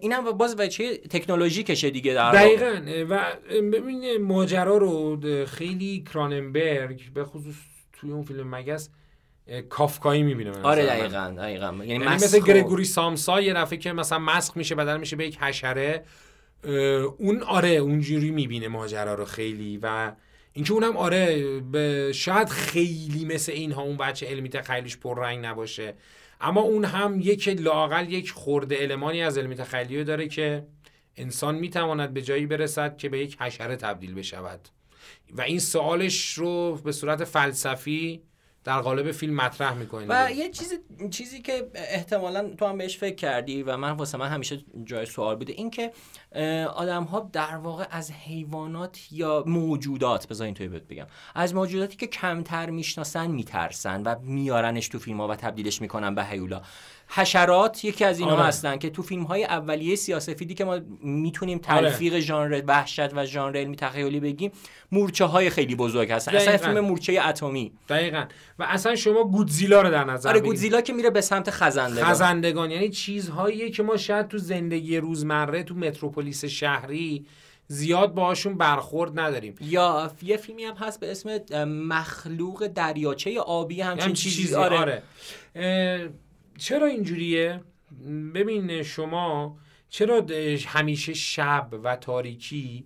اینم 0.00 0.24
باز 0.32 0.56
بچه 0.56 0.96
تکنولوژی 0.96 1.62
کشه 1.62 1.90
دیگه 1.90 2.14
در 2.14 2.32
دقیقا. 2.32 2.80
و 3.08 3.36
ببین 3.50 4.22
ماجرا 4.22 4.76
رو 4.76 5.20
خیلی 5.46 6.04
کراننبرگ 6.12 7.12
به 7.14 7.24
خصوص 7.24 7.54
توی 7.92 8.10
اون 8.10 8.22
فیلم 8.22 8.54
مگس 8.54 8.88
کافکایی 9.68 10.22
می‌بینه 10.22 10.62
آره 10.62 10.86
دقیقا 10.86 11.34
دقیقا. 11.38 11.66
یعنی, 11.66 11.86
یعنی 11.86 12.04
مثل 12.04 12.40
گرگوری 12.40 12.84
سامسا 12.84 13.40
یه 13.40 13.54
دفعه 13.54 13.78
که 13.78 13.92
مثلا 13.92 14.18
مسخ 14.18 14.56
میشه 14.56 14.74
بدل 14.74 14.96
میشه 14.96 15.16
به 15.16 15.26
یک 15.26 15.38
حشره 15.38 16.04
اون 17.18 17.42
آره 17.42 17.70
اونجوری 17.70 18.30
می‌بینه 18.30 18.68
ماجرا 18.68 19.14
رو 19.14 19.24
خیلی 19.24 19.78
و 19.82 20.12
اینکه 20.56 20.72
اونم 20.72 20.96
آره 20.96 21.60
به 21.60 22.12
شاید 22.14 22.48
خیلی 22.48 23.24
مثل 23.24 23.52
اینها 23.52 23.82
اون 23.82 23.96
بچه 23.96 24.26
علمی 24.26 24.48
تخیلیش 24.48 24.98
رنگ 25.04 25.46
نباشه. 25.46 25.94
اما 26.40 26.60
اون 26.60 26.84
هم 26.84 27.20
یک 27.20 27.48
لاقل 27.48 28.12
یک 28.12 28.30
خورده 28.30 28.76
المانی 28.80 29.22
از 29.22 29.38
علمی 29.38 29.54
تخیلی 29.54 30.04
داره 30.04 30.28
که 30.28 30.66
انسان 31.16 31.54
می‌تواند 31.54 32.14
به 32.14 32.22
جایی 32.22 32.46
برسد 32.46 32.96
که 32.96 33.08
به 33.08 33.18
یک 33.18 33.36
حشره 33.40 33.76
تبدیل 33.76 34.14
بشود. 34.14 34.68
و 35.32 35.40
این 35.40 35.58
سوالش 35.58 36.32
رو 36.32 36.80
به 36.84 36.92
صورت 36.92 37.24
فلسفی 37.24 38.22
در 38.64 38.80
قالب 38.80 39.12
فیلم 39.12 39.34
مطرح 39.34 39.74
می‌کنید 39.74 40.06
و 40.10 40.30
یه 40.30 40.50
چیزی 40.50 40.76
چیزی 41.10 41.42
که 41.42 41.70
احتمالا 41.74 42.54
تو 42.58 42.66
هم 42.66 42.78
بهش 42.78 42.98
فکر 42.98 43.14
کردی 43.14 43.62
و 43.62 43.76
من 43.76 43.90
واسه 43.90 44.18
من 44.18 44.28
همیشه 44.28 44.64
جای 44.84 45.06
سوال 45.06 45.36
بوده 45.36 45.52
این 45.52 45.70
که 45.70 45.92
آدم 46.74 47.04
ها 47.04 47.30
در 47.32 47.56
واقع 47.56 47.86
از 47.90 48.10
حیوانات 48.10 49.12
یا 49.12 49.44
موجودات 49.46 50.28
بذارین 50.28 50.54
توی 50.54 50.68
بگم 50.68 51.06
از 51.34 51.54
موجوداتی 51.54 51.96
که 51.96 52.06
کمتر 52.06 52.70
می‌شناسن 52.70 53.26
میترسن 53.26 54.02
و 54.02 54.14
میارنش 54.22 54.88
تو 54.88 54.98
فیلم 54.98 55.20
ها 55.20 55.28
و 55.28 55.36
تبدیلش 55.36 55.80
می‌کنن 55.80 56.14
به 56.14 56.24
هیولا. 56.24 56.62
حشرات 57.14 57.84
یکی 57.84 58.04
از 58.04 58.18
اینا 58.18 58.32
آره. 58.32 58.42
هستن 58.42 58.76
که 58.76 58.90
تو 58.90 59.02
فیلم 59.02 59.22
های 59.22 59.44
اولیه 59.44 59.96
سیاسفیدی 59.96 60.54
که 60.54 60.64
ما 60.64 60.80
می‌تونیم 61.02 61.60
آره. 61.68 61.80
تلفیق 61.80 62.12
آره. 62.12 62.20
ژانر 62.20 62.62
وحشت 62.66 63.14
و 63.14 63.26
ژانر 63.26 63.56
علمی 63.56 63.76
تخیلی 63.76 64.20
بگیم 64.20 64.52
مورچه 64.92 65.24
های 65.24 65.50
خیلی 65.50 65.74
بزرگ 65.74 66.12
هستن 66.12 66.36
اصلا 66.36 66.56
فیلم 66.56 66.80
مورچه 66.80 67.20
اتمی. 67.24 67.72
دقیقا. 67.88 68.24
و 68.58 68.62
اصلا 68.68 68.96
شما 68.96 69.24
گودزیلا 69.24 69.82
رو 69.82 69.90
در 69.90 70.04
نظر 70.04 70.28
آره 70.28 70.40
گودزیلا 70.40 70.80
که 70.80 70.92
میره 70.92 71.10
به 71.10 71.20
سمت 71.20 71.50
خزندگان. 71.50 72.04
خزندگان. 72.04 72.70
یعنی 72.70 72.88
چیزهایی 72.88 73.70
که 73.70 73.82
ما 73.82 73.96
شاید 73.96 74.28
تو 74.28 74.38
زندگی 74.38 74.96
روزمره 74.96 75.62
تو 75.62 75.74
متروپولیس 75.74 76.44
شهری 76.44 77.26
زیاد 77.68 78.14
باهاشون 78.14 78.58
برخورد 78.58 79.20
نداریم. 79.20 79.54
یا 79.60 80.12
یه 80.22 80.36
فیلمی 80.36 80.64
هم 80.64 80.74
هست 80.74 81.00
به 81.00 81.10
اسم 81.10 81.38
مخلوق 81.64 82.66
دریاچه 82.66 83.40
آبی 83.40 83.80
همچین 83.80 84.12
چیزی, 84.12 84.42
چیزی. 84.42 84.54
آره, 84.54 84.78
آره. 84.78 85.02
چرا 86.58 86.86
اینجوریه؟ 86.86 87.60
ببین 88.34 88.82
شما 88.82 89.58
چرا 89.88 90.26
همیشه 90.66 91.14
شب 91.14 91.68
و 91.82 91.96
تاریکی 91.96 92.84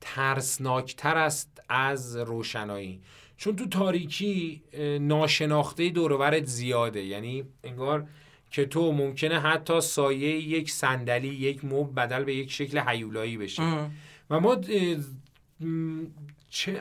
ترسناکتر 0.00 1.16
است 1.16 1.62
از 1.68 2.16
روشنایی؟ 2.16 3.00
چون 3.36 3.56
تو 3.56 3.66
تاریکی 3.66 4.62
ناشناخته 5.00 5.90
دورورت 5.90 6.44
زیاده. 6.44 7.04
یعنی 7.04 7.44
انگار 7.64 8.08
که 8.50 8.64
تو 8.64 8.92
ممکنه 8.92 9.40
حتی 9.40 9.80
سایه 9.80 10.40
یک 10.40 10.70
صندلی 10.70 11.28
یک 11.28 11.64
مب 11.64 11.94
بدل 11.94 12.24
به 12.24 12.34
یک 12.34 12.50
شکل 12.50 12.78
حیولایی 12.78 13.36
بشه. 13.36 13.90
و 14.30 14.40
ما 14.40 14.60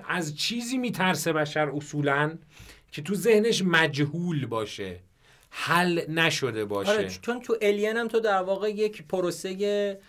از 0.08 0.38
چیزی 0.38 0.78
میترسه 0.78 1.34
بشر 1.34 1.70
اصولا 1.70 2.38
که 2.92 3.02
تو 3.02 3.16
ذهنش 3.16 3.62
مجهول 3.62 4.46
باشه. 4.46 5.00
حل 5.56 6.12
نشده 6.12 6.66
باشه. 6.66 6.92
آره 6.92 7.10
چون 7.22 7.42
تو 7.42 7.58
الین 7.62 7.98
هم 7.98 8.08
تو 8.08 8.20
در 8.20 8.42
واقع 8.42 8.70
یک 8.70 9.04
پروسه 9.08 10.00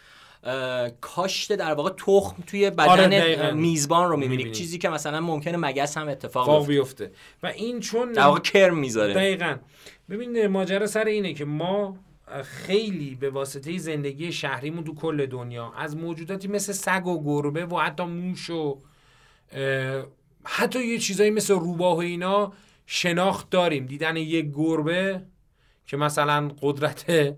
کاشت 1.00 1.52
در 1.52 1.74
واقع 1.74 1.90
تخم 1.90 2.42
توی 2.46 2.70
بدن 2.70 2.88
آره 2.88 3.52
میزبان 3.52 4.10
رو 4.10 4.16
می‌بینی. 4.16 4.50
چیزی 4.50 4.78
که 4.78 4.88
مثلا 4.88 5.20
ممکنه 5.20 5.56
مگس 5.56 5.98
هم 5.98 6.08
اتفاق 6.08 6.66
بیفته. 6.66 7.10
و 7.42 7.46
این 7.46 7.80
چون 7.80 8.12
در 8.12 8.22
واقع 8.22 8.40
کرم 8.40 8.78
می‌ذاره. 8.78 9.14
دقیقا. 9.14 9.56
ببین 10.10 10.46
ماجرا 10.46 10.86
سر 10.86 11.04
اینه 11.04 11.34
که 11.34 11.44
ما 11.44 11.96
خیلی 12.44 13.14
به 13.14 13.30
واسطه 13.30 13.78
زندگی 13.78 14.32
شهریمون 14.32 14.84
تو 14.84 14.94
کل 14.94 15.26
دنیا 15.26 15.72
از 15.76 15.96
موجوداتی 15.96 16.48
مثل 16.48 16.72
سگ 16.72 17.06
و 17.06 17.24
گربه 17.24 17.66
و 17.66 17.78
حتی 17.78 18.02
موش 18.04 18.50
و 18.50 18.78
حتی 20.44 20.86
یه 20.86 20.98
چیزایی 20.98 21.30
مثل 21.30 21.54
روباه 21.54 21.96
و 21.96 21.98
اینا 21.98 22.52
شناخت 22.86 23.50
داریم. 23.50 23.86
دیدن 23.86 24.16
یک 24.16 24.46
گربه 24.54 25.22
که 25.86 25.96
مثلا 25.96 26.50
قدرت 26.62 27.34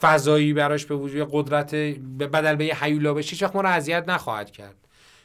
فضایی 0.00 0.52
براش 0.52 0.86
به 0.86 0.94
وجود 0.94 1.28
قدرت 1.32 1.74
بدل 2.18 2.56
به 2.56 2.64
یه 2.64 2.84
حیولا 2.84 3.14
بشه 3.14 3.30
هیچ 3.30 3.54
ما 3.54 3.60
رو 3.60 3.68
اذیت 3.68 4.08
نخواهد 4.08 4.50
کرد. 4.50 4.76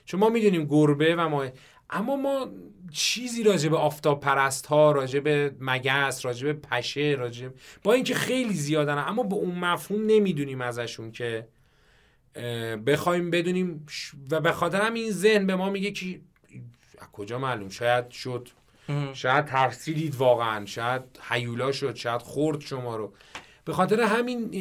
چون 0.05 0.19
ما 0.19 0.29
می‌دونیم 0.29 0.65
گربه 0.65 1.15
و 1.15 1.29
ما 1.29 1.45
اما 1.89 2.15
ما 2.15 2.47
چیزی 2.91 3.43
راجع 3.43 3.69
به 3.69 3.77
آفتاب 3.77 4.19
پرست 4.19 4.65
ها 4.65 4.91
راجع 4.91 5.19
به 5.19 5.55
مگس 5.59 6.25
راجع 6.25 6.47
به 6.47 6.53
پشه 6.53 7.15
راجع 7.19 7.47
با 7.83 7.93
اینکه 7.93 8.13
خیلی 8.13 8.53
زیادن 8.53 8.97
اما 8.97 9.23
به 9.23 9.35
اون 9.35 9.59
مفهوم 9.59 10.05
نمی‌دونیم 10.05 10.61
ازشون 10.61 11.11
که 11.11 11.47
بخوایم 12.85 13.31
بدونیم 13.31 13.85
و 14.31 14.39
به 14.39 14.51
خاطر 14.51 14.81
هم 14.81 14.93
این 14.93 15.11
ذهن 15.11 15.47
به 15.47 15.55
ما 15.55 15.69
میگه 15.69 15.91
که 15.91 16.19
کجا 17.13 17.39
معلوم؟ 17.39 17.69
شاید 17.69 18.09
شد 18.09 18.49
شاید 19.13 19.45
ترسیدید 19.45 20.15
واقعا 20.15 20.65
شاید 20.65 21.01
حیولا 21.29 21.71
شد 21.71 21.95
شاید 21.95 22.21
خورد 22.21 22.61
شما 22.61 22.95
رو. 22.95 23.13
به 23.65 23.73
خاطر 23.73 24.01
همین 24.01 24.51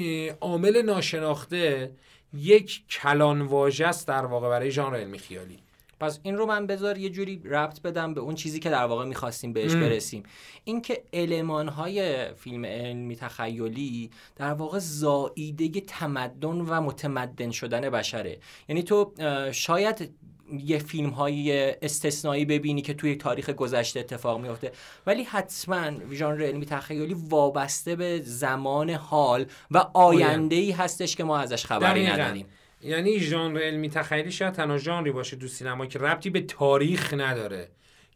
عامل 0.40 0.82
ناشناخته 0.82 1.92
یک 2.34 2.88
کلان 2.88 3.42
واژه 3.42 3.86
است 3.86 4.08
در 4.08 4.26
واقع 4.26 4.48
برای 4.48 4.70
ژانر 4.70 4.96
علمی 4.96 5.18
خیالی. 5.18 5.58
پس 6.00 6.20
این 6.22 6.36
رو 6.36 6.46
من 6.46 6.66
بذار 6.66 6.98
یه 6.98 7.10
جوری 7.10 7.42
ربط 7.44 7.82
بدم 7.82 8.14
به 8.14 8.20
اون 8.20 8.34
چیزی 8.34 8.60
که 8.60 8.70
در 8.70 8.84
واقع 8.84 9.04
می‌خواستیم 9.04 9.52
بهش 9.52 9.74
برسیم. 9.74 10.22
اینکه 10.64 11.02
علمان 11.12 11.68
های 11.68 12.26
فیلم 12.34 12.64
علمی 12.64 13.16
تخیلی 13.16 14.10
در 14.36 14.52
واقع 14.52 14.78
زائیده 14.78 15.80
تمدن 15.80 16.60
و 16.60 16.80
متمدن 16.80 17.50
شدن 17.50 17.90
بشره. 17.90 18.38
یعنی 18.68 18.82
تو 18.82 19.12
شاید 19.52 20.14
یه 20.58 20.78
فیلم 20.78 21.10
های 21.10 21.70
استثنایی 21.82 22.44
ببینی 22.44 22.82
که 22.82 22.94
توی 22.94 23.16
تاریخ 23.16 23.50
گذشته 23.50 24.00
اتفاق 24.00 24.40
میفته 24.40 24.72
ولی 25.06 25.22
حتما 25.22 25.90
ژانر 26.12 26.42
علمی 26.42 26.66
تخیلی 26.66 27.16
وابسته 27.28 27.96
به 27.96 28.20
زمان 28.24 28.90
حال 28.90 29.46
و 29.70 29.78
آینده 29.94 30.56
ای 30.56 30.70
هستش 30.70 31.16
که 31.16 31.24
ما 31.24 31.38
ازش 31.38 31.66
خبری 31.66 32.06
نداریم. 32.06 32.46
یعنی 32.82 33.18
ژانر 33.18 33.60
علمی 33.60 33.90
تخیلی 33.90 34.32
شاید 34.32 34.54
تنها 34.54 34.78
ژانری 34.78 35.12
باشه 35.12 35.36
تو 35.36 35.46
سینما 35.48 35.86
که 35.86 35.98
ربطی 35.98 36.30
به 36.30 36.40
تاریخ 36.40 37.14
نداره. 37.14 37.68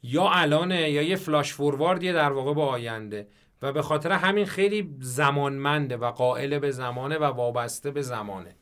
یا 0.02 0.28
الانه 0.28 0.90
یا 0.90 1.02
یه 1.02 1.16
فلاش 1.16 1.52
فورواردیه 1.52 2.12
در 2.12 2.32
واقع 2.32 2.54
با 2.54 2.66
آینده. 2.66 3.26
و 3.62 3.72
به 3.72 3.82
خاطر 3.82 4.12
همین 4.12 4.46
خیلی 4.46 4.96
زمانمنده 5.00 5.96
و 5.96 6.10
قائل 6.10 6.58
به 6.58 6.70
زمانه 6.70 7.18
و 7.18 7.24
وابسته 7.24 7.90
به 7.90 8.02
زمانه. 8.02 8.56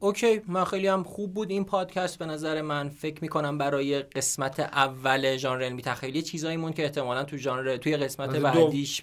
اوکی 0.00 0.40
من 0.48 0.64
خیلی 0.64 0.86
هم 0.86 1.02
خوب 1.02 1.34
بود 1.34 1.50
این 1.50 1.64
پادکست 1.64 2.18
به 2.18 2.26
نظر 2.26 2.62
من. 2.62 2.88
فکر 2.88 3.22
می‌کنم 3.22 3.58
برای 3.58 4.02
قسمت 4.02 4.60
اول 4.60 5.36
ژانر 5.36 5.62
علمی 5.62 5.82
تخیلی 5.82 6.22
چیزایی 6.22 6.56
مون 6.56 6.72
که 6.72 6.82
احتمالا 6.82 7.24
تو 7.24 7.36
ژانر 7.36 7.76
توی 7.76 7.96
قسمت 7.96 8.30
بعدیش 8.36 9.02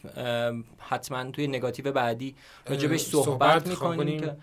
حتما 0.80 1.32
توی 1.32 1.48
نگاتیو 1.48 1.92
بعدی 1.92 2.36
راجبش 2.70 3.02
صحبت, 3.02 3.26
صحبت 3.26 3.68
می‌کنیم 3.68 4.38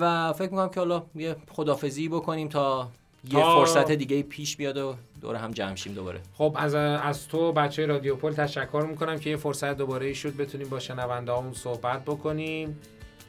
و 0.00 0.32
فکر 0.32 0.50
می‌کنم 0.50 0.68
که 0.68 0.80
حالا 0.80 1.02
یه 1.14 1.36
خدافزی 1.50 2.08
بکنیم 2.08 2.48
تا 2.48 2.88
یه 3.32 3.44
فرصت 3.44 3.92
دیگه 3.92 4.22
پیش 4.22 4.56
بیاد 4.56 4.76
و 4.76 4.94
دور 5.20 5.36
هم 5.36 5.50
جمع 5.50 5.74
شیم 5.74 5.94
دوباره. 5.94 6.20
خب 6.38 6.56
از 6.58 6.74
از 6.74 7.28
تو 7.28 7.52
بچه 7.52 7.86
رادیو 7.86 8.16
پل 8.16 8.32
تشکر 8.32 8.86
می‌کنم 8.88 9.18
که 9.18 9.30
یه 9.30 9.36
فرصت 9.36 9.76
دوباره 9.76 10.12
شد 10.12 10.36
بتونیم 10.36 10.68
با 10.68 10.78
شنونده 10.78 11.32
صحبت 11.54 12.04
بکنیم. 12.04 12.78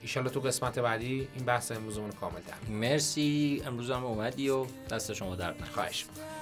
ایشالله 0.03 0.29
تو 0.29 0.39
قسمت 0.39 0.79
بعدی 0.79 1.27
این 1.35 1.45
بحث 1.45 1.71
امروزمون 1.71 2.11
کامل 2.11 2.39
در 2.47 2.73
مرسی. 2.73 3.63
امروز 3.65 3.91
هم 3.91 4.05
اومدی 4.05 4.49
و 4.49 4.65
دست 4.89 5.13
شما 5.13 5.35
در 5.35 5.53
خواهش 5.73 6.05
می‌کنم. 6.05 6.33